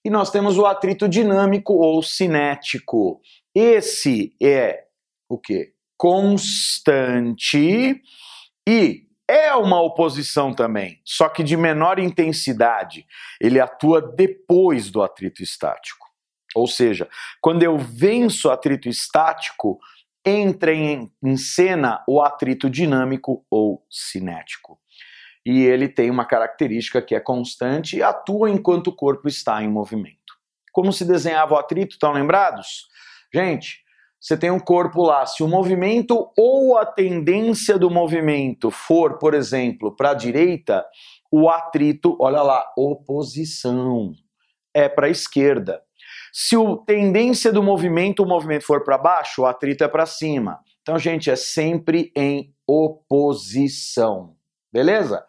E 0.04 0.10
nós 0.10 0.30
temos 0.30 0.56
o 0.56 0.66
atrito 0.66 1.08
dinâmico 1.08 1.74
ou 1.74 2.02
cinético. 2.02 3.20
Esse 3.54 4.34
é 4.40 4.84
o 5.28 5.38
que? 5.38 5.72
Constante 5.98 8.00
e 8.68 9.06
é 9.28 9.52
uma 9.54 9.80
oposição 9.80 10.54
também, 10.54 11.00
só 11.04 11.28
que 11.28 11.42
de 11.42 11.56
menor 11.56 11.98
intensidade. 11.98 13.04
Ele 13.40 13.58
atua 13.58 14.00
depois 14.00 14.90
do 14.90 15.02
atrito 15.02 15.42
estático. 15.42 16.05
Ou 16.56 16.66
seja, 16.66 17.06
quando 17.40 17.62
eu 17.62 17.76
venço 17.76 18.48
o 18.48 18.50
atrito 18.50 18.88
estático, 18.88 19.78
entra 20.24 20.72
em, 20.72 21.12
em 21.22 21.36
cena 21.36 22.02
o 22.08 22.22
atrito 22.22 22.70
dinâmico 22.70 23.44
ou 23.50 23.84
cinético. 23.90 24.80
E 25.44 25.64
ele 25.64 25.86
tem 25.86 26.10
uma 26.10 26.24
característica 26.24 27.02
que 27.02 27.14
é 27.14 27.20
constante 27.20 27.96
e 27.96 28.02
atua 28.02 28.50
enquanto 28.50 28.88
o 28.88 28.96
corpo 28.96 29.28
está 29.28 29.62
em 29.62 29.68
movimento. 29.68 30.16
Como 30.72 30.92
se 30.92 31.04
desenhava 31.04 31.54
o 31.54 31.58
atrito, 31.58 31.92
estão 31.92 32.12
lembrados? 32.12 32.86
Gente, 33.32 33.84
você 34.18 34.36
tem 34.36 34.50
um 34.50 34.58
corpo 34.58 35.04
lá, 35.04 35.26
se 35.26 35.42
o 35.42 35.48
movimento 35.48 36.32
ou 36.36 36.78
a 36.78 36.86
tendência 36.86 37.78
do 37.78 37.90
movimento 37.90 38.70
for, 38.70 39.18
por 39.18 39.34
exemplo, 39.34 39.94
para 39.94 40.10
a 40.10 40.14
direita, 40.14 40.84
o 41.30 41.50
atrito, 41.50 42.16
olha 42.18 42.42
lá, 42.42 42.66
oposição, 42.76 44.12
é 44.74 44.88
para 44.88 45.06
a 45.06 45.10
esquerda. 45.10 45.85
Se 46.38 46.54
a 46.54 46.76
tendência 46.84 47.50
do 47.50 47.62
movimento, 47.62 48.22
o 48.22 48.28
movimento 48.28 48.66
for 48.66 48.84
para 48.84 48.98
baixo, 48.98 49.40
o 49.40 49.46
atrito 49.46 49.82
é 49.82 49.88
para 49.88 50.04
cima. 50.04 50.60
Então, 50.82 50.98
gente, 50.98 51.30
é 51.30 51.34
sempre 51.34 52.12
em 52.14 52.54
oposição. 52.66 54.36
Beleza? 54.70 55.24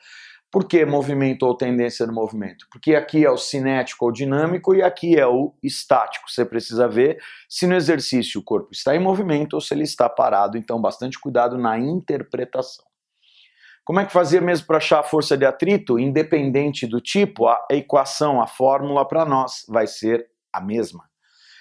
Por 0.52 0.68
que 0.68 0.86
movimento 0.86 1.44
ou 1.44 1.56
tendência 1.56 2.06
do 2.06 2.12
movimento? 2.12 2.68
Porque 2.70 2.94
aqui 2.94 3.24
é 3.24 3.32
o 3.32 3.38
cinético 3.38 4.04
ou 4.04 4.12
dinâmico 4.12 4.76
e 4.76 4.84
aqui 4.84 5.18
é 5.18 5.26
o 5.26 5.56
estático. 5.64 6.30
Você 6.30 6.44
precisa 6.44 6.90
ver 6.90 7.20
se 7.48 7.66
no 7.66 7.76
exercício 7.76 8.42
o 8.42 8.44
corpo 8.44 8.72
está 8.74 8.94
em 8.94 9.00
movimento 9.00 9.54
ou 9.54 9.62
se 9.62 9.74
ele 9.74 9.84
está 9.84 10.10
parado. 10.10 10.58
Então, 10.58 10.82
bastante 10.82 11.18
cuidado 11.18 11.58
na 11.58 11.80
interpretação. 11.80 12.84
Como 13.86 14.02
é 14.02 14.06
que 14.06 14.12
fazia 14.12 14.42
mesmo 14.42 14.68
para 14.68 14.76
achar 14.76 15.00
a 15.00 15.04
força 15.04 15.38
de 15.38 15.46
atrito? 15.46 15.98
Independente 15.98 16.86
do 16.86 17.00
tipo, 17.00 17.48
a 17.48 17.66
equação, 17.72 18.42
a 18.42 18.46
fórmula 18.46 19.08
para 19.08 19.24
nós 19.24 19.64
vai 19.70 19.88
ser 19.88 20.28
a 20.58 20.62
mesma. 20.62 21.04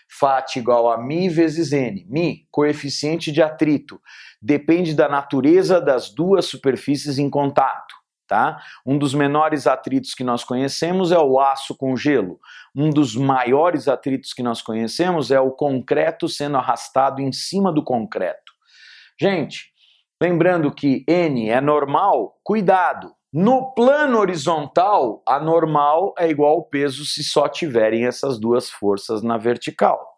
Fat 0.08 0.56
igual 0.56 0.90
a 0.90 0.98
Mi 0.98 1.28
vezes 1.28 1.72
N. 1.72 2.06
Mi, 2.08 2.46
coeficiente 2.50 3.32
de 3.32 3.42
atrito, 3.42 4.00
depende 4.40 4.94
da 4.94 5.08
natureza 5.08 5.80
das 5.80 6.10
duas 6.10 6.46
superfícies 6.46 7.18
em 7.18 7.28
contato. 7.28 7.94
Tá? 8.28 8.60
Um 8.84 8.98
dos 8.98 9.14
menores 9.14 9.68
atritos 9.68 10.12
que 10.12 10.24
nós 10.24 10.42
conhecemos 10.42 11.12
é 11.12 11.18
o 11.18 11.38
aço 11.38 11.76
com 11.76 11.96
gelo. 11.96 12.40
Um 12.74 12.90
dos 12.90 13.14
maiores 13.14 13.86
atritos 13.86 14.32
que 14.32 14.42
nós 14.42 14.60
conhecemos 14.60 15.30
é 15.30 15.38
o 15.38 15.52
concreto 15.52 16.28
sendo 16.28 16.56
arrastado 16.56 17.20
em 17.20 17.30
cima 17.30 17.72
do 17.72 17.84
concreto. 17.84 18.52
Gente, 19.20 19.72
lembrando 20.20 20.74
que 20.74 21.04
N 21.06 21.48
é 21.48 21.60
normal, 21.60 22.36
cuidado, 22.42 23.14
no 23.32 23.74
plano 23.74 24.18
horizontal, 24.18 25.22
a 25.26 25.38
normal 25.40 26.14
é 26.18 26.28
igual 26.28 26.52
ao 26.54 26.64
peso 26.64 27.04
se 27.04 27.24
só 27.24 27.48
tiverem 27.48 28.06
essas 28.06 28.38
duas 28.38 28.70
forças 28.70 29.22
na 29.22 29.36
vertical. 29.36 30.16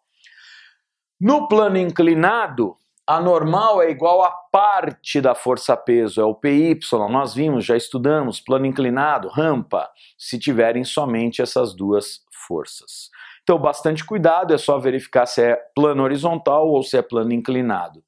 No 1.20 1.48
plano 1.48 1.78
inclinado, 1.78 2.76
a 3.06 3.20
normal 3.20 3.80
é 3.82 3.90
igual 3.90 4.22
a 4.22 4.30
parte 4.30 5.18
da 5.20 5.34
força-peso, 5.34 6.20
é 6.20 6.24
o 6.24 6.34
PY. 6.34 6.78
Nós 7.10 7.32
vimos, 7.32 7.64
já 7.64 7.74
estudamos, 7.74 8.38
plano 8.38 8.66
inclinado, 8.66 9.28
rampa, 9.28 9.88
se 10.18 10.38
tiverem 10.38 10.84
somente 10.84 11.40
essas 11.40 11.74
duas 11.74 12.20
forças. 12.46 13.08
Então, 13.42 13.58
bastante 13.58 14.04
cuidado, 14.04 14.52
é 14.52 14.58
só 14.58 14.78
verificar 14.78 15.24
se 15.24 15.42
é 15.42 15.56
plano 15.74 16.02
horizontal 16.02 16.68
ou 16.68 16.82
se 16.82 16.98
é 16.98 17.02
plano 17.02 17.32
inclinado. 17.32 18.04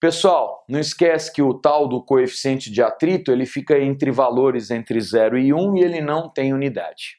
Pessoal, 0.00 0.64
não 0.68 0.78
esquece 0.78 1.32
que 1.32 1.42
o 1.42 1.52
tal 1.52 1.88
do 1.88 2.00
coeficiente 2.00 2.70
de 2.70 2.80
atrito, 2.80 3.32
ele 3.32 3.44
fica 3.44 3.76
entre 3.78 4.12
valores 4.12 4.70
entre 4.70 5.00
0 5.00 5.36
e 5.36 5.52
1 5.52 5.76
e 5.76 5.80
ele 5.80 6.00
não 6.00 6.28
tem 6.28 6.54
unidade. 6.54 7.18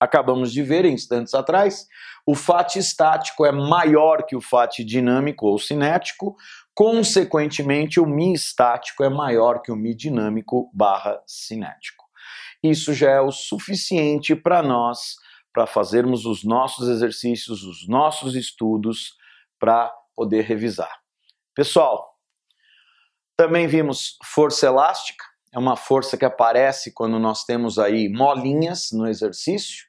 Acabamos 0.00 0.52
de 0.52 0.62
ver 0.62 0.84
instantes 0.84 1.32
atrás 1.32 1.86
o 2.26 2.34
FAT 2.34 2.76
estático 2.76 3.44
é 3.44 3.52
maior 3.52 4.24
que 4.24 4.34
o 4.34 4.40
FAT 4.40 4.82
dinâmico 4.82 5.46
ou 5.46 5.58
cinético, 5.58 6.36
consequentemente 6.74 8.00
o 8.00 8.06
Mi 8.06 8.32
estático 8.32 9.04
é 9.04 9.08
maior 9.10 9.60
que 9.60 9.70
o 9.70 9.76
Mi 9.76 9.94
dinâmico 9.94 10.70
barra 10.72 11.22
cinético. 11.26 12.04
Isso 12.62 12.94
já 12.94 13.10
é 13.10 13.20
o 13.20 13.30
suficiente 13.30 14.34
para 14.34 14.62
nós, 14.62 15.16
para 15.52 15.66
fazermos 15.66 16.24
os 16.24 16.42
nossos 16.42 16.88
exercícios, 16.88 17.62
os 17.62 17.86
nossos 17.86 18.34
estudos, 18.34 19.14
para 19.60 19.92
poder 20.16 20.42
revisar. 20.44 21.03
Pessoal, 21.54 22.14
também 23.36 23.68
vimos 23.68 24.18
força 24.24 24.66
elástica, 24.66 25.24
é 25.52 25.58
uma 25.58 25.76
força 25.76 26.16
que 26.16 26.24
aparece 26.24 26.92
quando 26.92 27.16
nós 27.16 27.44
temos 27.44 27.78
aí 27.78 28.08
molinhas 28.08 28.88
no 28.92 29.06
exercício. 29.06 29.84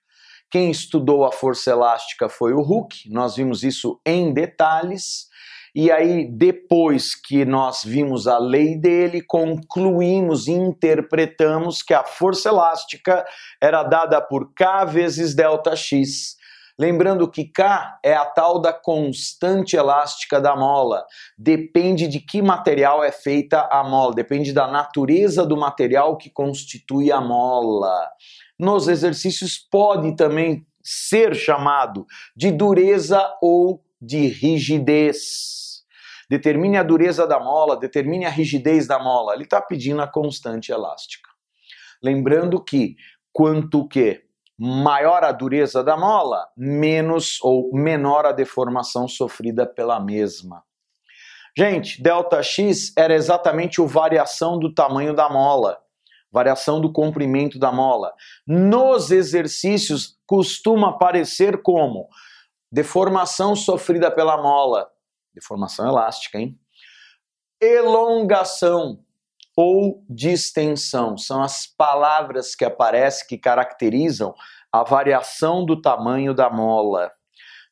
Quem 0.51 0.69
estudou 0.69 1.25
a 1.25 1.31
força 1.31 1.71
elástica 1.71 2.29
foi 2.29 2.53
o 2.53 2.59
Hooke, 2.59 3.09
nós 3.09 3.35
vimos 3.35 3.63
isso 3.63 3.99
em 4.05 4.31
detalhes. 4.31 5.27
E 5.73 5.91
aí, 5.91 6.31
depois 6.31 7.15
que 7.15 7.43
nós 7.43 7.83
vimos 7.83 8.27
a 8.27 8.37
lei 8.37 8.79
dele, 8.79 9.21
concluímos 9.21 10.47
e 10.47 10.51
interpretamos 10.51 11.81
que 11.81 11.95
a 11.95 12.03
força 12.03 12.49
elástica 12.49 13.25
era 13.59 13.81
dada 13.81 14.21
por 14.21 14.53
K 14.53 14.85
vezes 14.85 15.35
delta 15.35 15.75
X. 15.75 16.37
Lembrando 16.77 17.29
que 17.29 17.45
K 17.45 17.99
é 18.03 18.13
a 18.13 18.25
tal 18.25 18.59
da 18.59 18.73
constante 18.73 19.77
elástica 19.77 20.41
da 20.41 20.55
mola. 20.55 21.05
Depende 21.37 22.07
de 22.07 22.19
que 22.19 22.41
material 22.41 23.03
é 23.03 23.11
feita 23.11 23.69
a 23.71 23.83
mola, 23.83 24.13
depende 24.13 24.51
da 24.51 24.67
natureza 24.67 25.45
do 25.45 25.55
material 25.55 26.17
que 26.17 26.29
constitui 26.29 27.11
a 27.11 27.21
mola 27.21 28.09
nos 28.57 28.87
exercícios 28.87 29.57
pode 29.57 30.15
também 30.15 30.65
ser 30.81 31.35
chamado 31.35 32.05
de 32.35 32.51
dureza 32.51 33.21
ou 33.41 33.83
de 34.01 34.27
rigidez. 34.27 35.83
Determine 36.29 36.77
a 36.77 36.83
dureza 36.83 37.27
da 37.27 37.39
mola, 37.39 37.77
determine 37.77 38.25
a 38.25 38.29
rigidez 38.29 38.87
da 38.87 38.97
mola. 38.97 39.33
Ele 39.33 39.43
está 39.43 39.61
pedindo 39.61 40.01
a 40.01 40.07
constante 40.07 40.71
elástica. 40.71 41.29
Lembrando 42.01 42.63
que 42.63 42.95
quanto 43.31 43.87
que 43.87 44.24
maior 44.57 45.23
a 45.23 45.31
dureza 45.31 45.83
da 45.83 45.97
mola, 45.97 46.47
menos 46.57 47.39
ou 47.41 47.71
menor 47.73 48.25
a 48.25 48.31
deformação 48.31 49.07
sofrida 49.07 49.65
pela 49.65 49.99
mesma. 49.99 50.63
Gente, 51.57 52.01
ΔX 52.01 52.93
era 52.97 53.13
exatamente 53.13 53.81
a 53.81 53.85
variação 53.85 54.59
do 54.59 54.73
tamanho 54.73 55.13
da 55.13 55.29
mola 55.29 55.77
variação 56.35 56.81
do 56.81 56.91
comprimento 56.91 57.57
da 57.57 57.71
mola. 57.71 58.13
Nos 58.45 59.09
exercícios 59.09 60.19
costuma 60.27 60.89
aparecer 60.89 61.61
como 61.61 62.09
deformação 62.69 63.55
sofrida 63.55 64.11
pela 64.11 64.35
mola, 64.35 64.85
deformação 65.33 65.87
elástica, 65.87 66.37
hein? 66.37 66.59
Elongação 67.61 68.99
ou 69.55 70.03
distensão 70.09 71.17
são 71.17 71.41
as 71.41 71.65
palavras 71.65 72.55
que 72.55 72.65
aparecem 72.65 73.27
que 73.27 73.37
caracterizam 73.37 74.33
a 74.71 74.83
variação 74.83 75.65
do 75.65 75.81
tamanho 75.81 76.33
da 76.33 76.49
mola. 76.49 77.11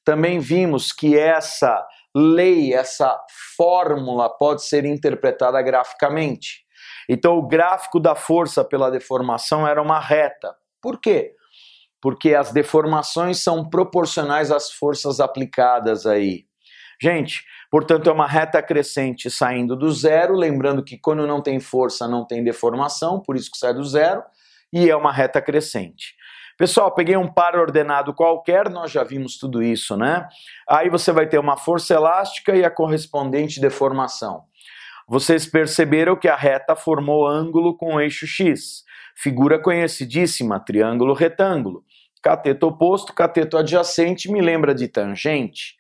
Também 0.06 0.40
vimos 0.40 0.92
que 0.92 1.18
essa 1.18 1.86
lei, 2.16 2.74
essa 2.74 3.20
fórmula 3.58 4.30
pode 4.30 4.64
ser 4.64 4.86
interpretada 4.86 5.62
graficamente. 5.62 6.64
Então, 7.10 7.38
o 7.38 7.48
gráfico 7.48 8.00
da 8.00 8.16
força 8.16 8.64
pela 8.64 8.90
deformação 8.90 9.68
era 9.68 9.82
uma 9.82 10.00
reta. 10.00 10.56
Por 10.82 11.00
quê? 11.00 11.34
Porque 12.02 12.34
as 12.34 12.52
deformações 12.52 13.42
são 13.42 13.70
proporcionais 13.70 14.52
às 14.52 14.72
forças 14.72 15.20
aplicadas 15.20 16.06
aí. 16.06 16.46
Gente, 17.02 17.44
portanto, 17.74 18.08
é 18.08 18.14
uma 18.14 18.28
reta 18.28 18.62
crescente 18.62 19.32
saindo 19.32 19.76
do 19.76 19.92
zero, 19.92 20.36
lembrando 20.36 20.84
que 20.84 20.96
quando 20.96 21.26
não 21.26 21.42
tem 21.42 21.60
força 21.60 22.08
não 22.08 22.24
tem 22.24 22.44
deformação, 22.44 23.20
por 23.20 23.36
isso 23.36 23.50
que 23.50 23.58
sai 23.58 23.74
do 23.74 23.84
zero, 23.84 24.22
e 24.72 24.92
é 24.92 24.96
uma 24.96 25.12
reta 25.12 25.42
crescente. 25.42 26.14
Pessoal, 26.56 26.94
peguei 26.94 27.18
um 27.18 27.28
par 27.28 27.56
ordenado 27.56 28.14
qualquer, 28.14 28.70
nós 28.70 28.92
já 28.92 29.04
vimos 29.04 29.40
tudo 29.40 29.64
isso, 29.64 29.98
né? 29.98 30.30
Aí 30.70 30.88
você 30.88 31.12
vai 31.12 31.28
ter 31.28 31.40
uma 31.40 31.58
força 31.58 31.96
elástica 31.96 32.56
e 32.56 32.64
a 32.64 32.70
correspondente 32.70 33.60
deformação. 33.60 34.44
Vocês 35.08 35.48
perceberam 35.48 36.16
que 36.16 36.28
a 36.28 36.36
reta 36.36 36.76
formou 36.76 37.28
ângulo 37.28 37.76
com 37.76 37.96
o 37.96 38.00
eixo 38.00 38.28
X. 38.28 38.84
Figura 39.16 39.58
conhecidíssima, 39.58 40.60
triângulo 40.60 41.16
retângulo. 41.16 41.84
Cateto 42.22 42.68
oposto, 42.68 43.14
cateto 43.14 43.58
adjacente 43.58 44.32
me 44.32 44.42
lembra 44.42 44.76
de 44.76 44.88
tangente. 44.88 45.74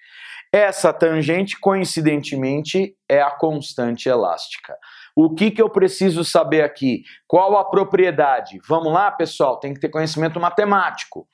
Essa 0.55 0.93
tangente, 0.93 1.59
coincidentemente, 1.59 2.95
é 3.09 3.19
a 3.19 3.31
constante 3.31 4.07
elástica. 4.07 4.77
O 5.15 5.33
que, 5.33 5.49
que 5.49 5.59
eu 5.59 5.67
preciso 5.67 6.23
saber 6.23 6.61
aqui? 6.61 7.01
Qual 7.27 7.57
a 7.57 7.65
propriedade? 7.65 8.59
Vamos 8.69 8.93
lá, 8.93 9.09
pessoal, 9.09 9.59
tem 9.59 9.73
que 9.73 9.79
ter 9.79 9.89
conhecimento 9.89 10.39
matemático. 10.39 11.27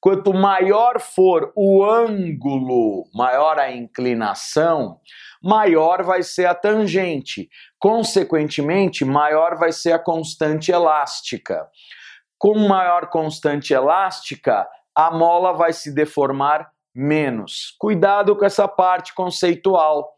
Quanto 0.00 0.32
maior 0.32 0.98
for 0.98 1.52
o 1.54 1.84
ângulo, 1.84 3.04
maior 3.14 3.58
a 3.58 3.70
inclinação, 3.70 4.98
maior 5.42 6.02
vai 6.02 6.22
ser 6.22 6.46
a 6.46 6.54
tangente. 6.54 7.50
Consequentemente, 7.78 9.04
maior 9.04 9.58
vai 9.58 9.72
ser 9.72 9.92
a 9.92 9.98
constante 9.98 10.72
elástica. 10.72 11.68
Com 12.38 12.66
maior 12.66 13.10
constante 13.10 13.74
elástica, 13.74 14.66
a 14.94 15.10
mola 15.10 15.52
vai 15.52 15.74
se 15.74 15.94
deformar 15.94 16.73
menos. 16.94 17.74
Cuidado 17.78 18.36
com 18.36 18.44
essa 18.44 18.68
parte 18.68 19.14
conceitual. 19.14 20.14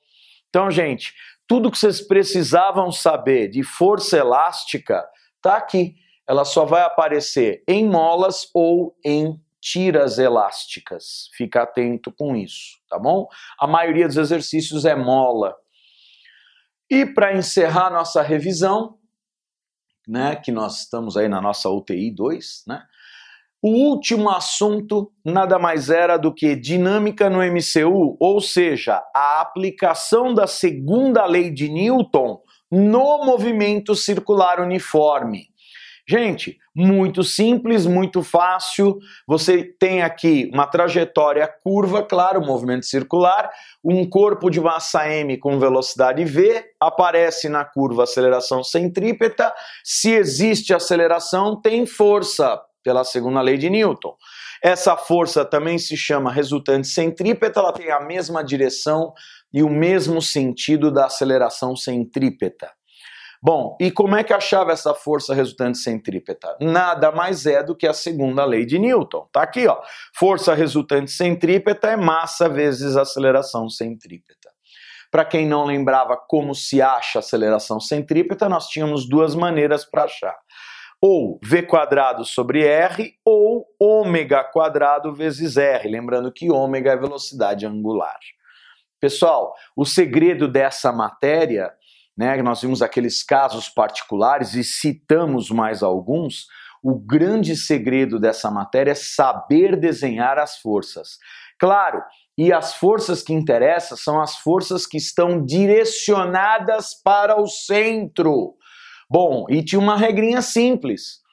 Então, 0.48 0.70
gente, 0.70 1.14
tudo 1.46 1.70
que 1.70 1.78
vocês 1.78 2.00
precisavam 2.00 2.90
saber 2.90 3.48
de 3.48 3.62
força 3.62 4.18
elástica 4.18 5.08
está 5.36 5.56
aqui. 5.56 5.94
Ela 6.28 6.44
só 6.44 6.64
vai 6.64 6.82
aparecer 6.82 7.62
em 7.68 7.88
molas 7.88 8.50
ou 8.52 8.96
em 9.04 9.40
tiras 9.60 10.18
elásticas. 10.18 11.28
Fica 11.34 11.62
atento 11.62 12.12
com 12.12 12.36
isso, 12.36 12.78
tá 12.88 12.98
bom? 12.98 13.28
A 13.58 13.66
maioria 13.66 14.06
dos 14.06 14.16
exercícios 14.16 14.84
é 14.84 14.94
mola. 14.94 15.56
E 16.90 17.04
para 17.06 17.36
encerrar 17.36 17.90
nossa 17.90 18.22
revisão, 18.22 18.98
né, 20.06 20.36
que 20.36 20.52
nós 20.52 20.80
estamos 20.80 21.16
aí 21.16 21.28
na 21.28 21.40
nossa 21.40 21.68
UTI 21.68 22.12
2, 22.12 22.64
né? 22.66 22.86
O 23.66 23.70
último 23.70 24.30
assunto 24.30 25.10
nada 25.24 25.58
mais 25.58 25.90
era 25.90 26.16
do 26.16 26.32
que 26.32 26.54
dinâmica 26.54 27.28
no 27.28 27.38
MCU, 27.38 28.16
ou 28.20 28.40
seja, 28.40 29.02
a 29.12 29.40
aplicação 29.40 30.32
da 30.32 30.46
segunda 30.46 31.26
lei 31.26 31.50
de 31.50 31.68
Newton 31.68 32.38
no 32.70 33.24
movimento 33.24 33.96
circular 33.96 34.60
uniforme. 34.60 35.48
Gente, 36.08 36.58
muito 36.72 37.24
simples, 37.24 37.84
muito 37.84 38.22
fácil. 38.22 38.98
Você 39.26 39.64
tem 39.64 40.00
aqui 40.02 40.48
uma 40.54 40.68
trajetória 40.68 41.52
curva, 41.64 42.04
claro, 42.04 42.40
movimento 42.40 42.86
circular, 42.86 43.50
um 43.82 44.08
corpo 44.08 44.48
de 44.48 44.60
massa 44.60 45.08
m 45.08 45.36
com 45.38 45.58
velocidade 45.58 46.24
v, 46.24 46.64
aparece 46.80 47.48
na 47.48 47.64
curva 47.64 48.04
aceleração 48.04 48.62
centrípeta. 48.62 49.52
Se 49.82 50.12
existe 50.12 50.72
aceleração, 50.72 51.60
tem 51.60 51.84
força, 51.84 52.60
pela 52.86 53.02
segunda 53.02 53.40
lei 53.40 53.58
de 53.58 53.68
Newton. 53.68 54.14
Essa 54.62 54.96
força 54.96 55.44
também 55.44 55.76
se 55.76 55.96
chama 55.96 56.30
resultante 56.30 56.86
centrípeta, 56.86 57.58
ela 57.58 57.72
tem 57.72 57.90
a 57.90 57.98
mesma 57.98 58.44
direção 58.44 59.12
e 59.52 59.60
o 59.60 59.68
mesmo 59.68 60.22
sentido 60.22 60.92
da 60.92 61.06
aceleração 61.06 61.74
centrípeta. 61.74 62.70
Bom, 63.42 63.76
e 63.80 63.90
como 63.90 64.14
é 64.14 64.22
que 64.22 64.32
achava 64.32 64.70
essa 64.70 64.94
força 64.94 65.34
resultante 65.34 65.78
centrípeta? 65.78 66.56
Nada 66.60 67.10
mais 67.10 67.44
é 67.44 67.60
do 67.60 67.76
que 67.76 67.88
a 67.88 67.92
segunda 67.92 68.44
lei 68.44 68.64
de 68.64 68.78
Newton. 68.78 69.28
Tá 69.32 69.42
aqui, 69.42 69.66
ó. 69.66 69.80
Força 70.16 70.54
resultante 70.54 71.10
centrípeta 71.10 71.88
é 71.88 71.96
massa 71.96 72.48
vezes 72.48 72.96
aceleração 72.96 73.68
centrípeta. 73.68 74.48
Para 75.10 75.24
quem 75.24 75.46
não 75.46 75.64
lembrava 75.64 76.16
como 76.16 76.54
se 76.54 76.80
acha 76.80 77.18
aceleração 77.18 77.80
centrípeta, 77.80 78.48
nós 78.48 78.68
tínhamos 78.68 79.08
duas 79.08 79.34
maneiras 79.34 79.84
para 79.84 80.04
achar. 80.04 80.36
Ou 81.00 81.38
v 81.42 81.62
quadrado 81.62 82.24
sobre 82.24 82.64
r 82.64 83.14
ou 83.24 83.66
ômega 83.78 84.42
quadrado 84.44 85.12
vezes 85.14 85.56
r, 85.56 85.88
lembrando 85.88 86.32
que 86.32 86.50
ômega 86.50 86.92
é 86.92 86.96
velocidade 86.96 87.66
angular. 87.66 88.18
Pessoal, 88.98 89.54
o 89.76 89.84
segredo 89.84 90.48
dessa 90.48 90.90
matéria 90.90 91.72
né? 92.16 92.40
Nós 92.42 92.62
vimos 92.62 92.80
aqueles 92.80 93.22
casos 93.22 93.68
particulares 93.68 94.54
e 94.54 94.64
citamos 94.64 95.50
mais 95.50 95.82
alguns. 95.82 96.46
O 96.82 96.94
grande 96.94 97.54
segredo 97.56 98.18
dessa 98.18 98.50
matéria 98.50 98.92
é 98.92 98.94
saber 98.94 99.76
desenhar 99.76 100.38
as 100.38 100.58
forças. 100.58 101.18
Claro, 101.58 102.02
e 102.38 102.52
as 102.52 102.74
forças 102.74 103.22
que 103.22 103.32
interessam 103.32 103.96
são 103.96 104.20
as 104.20 104.36
forças 104.36 104.86
que 104.86 104.96
estão 104.96 105.44
direcionadas 105.44 106.94
para 107.02 107.40
o 107.40 107.46
centro. 107.46 108.54
Bom, 109.08 109.46
e 109.48 109.62
tinha 109.62 109.78
uma 109.78 109.96
regrinha 109.96 110.42
simples. 110.42 111.24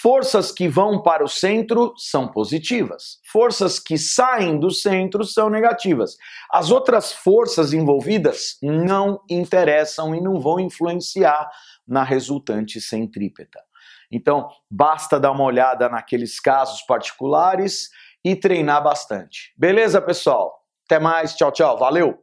Forças 0.00 0.50
que 0.50 0.68
vão 0.68 1.02
para 1.02 1.22
o 1.22 1.28
centro 1.28 1.92
são 1.98 2.26
positivas. 2.26 3.18
Forças 3.30 3.78
que 3.78 3.98
saem 3.98 4.58
do 4.58 4.70
centro 4.70 5.22
são 5.22 5.50
negativas. 5.50 6.16
As 6.50 6.70
outras 6.70 7.12
forças 7.12 7.74
envolvidas 7.74 8.56
não 8.62 9.20
interessam 9.28 10.14
e 10.14 10.20
não 10.20 10.40
vão 10.40 10.58
influenciar 10.58 11.48
na 11.86 12.02
resultante 12.02 12.80
centrípeta. 12.80 13.60
Então, 14.10 14.48
basta 14.70 15.20
dar 15.20 15.30
uma 15.30 15.44
olhada 15.44 15.88
naqueles 15.88 16.40
casos 16.40 16.82
particulares 16.82 17.90
e 18.24 18.34
treinar 18.34 18.82
bastante. 18.82 19.52
Beleza, 19.56 20.00
pessoal? 20.00 20.64
Até 20.86 20.98
mais, 20.98 21.34
tchau, 21.34 21.52
tchau, 21.52 21.78
valeu! 21.78 22.21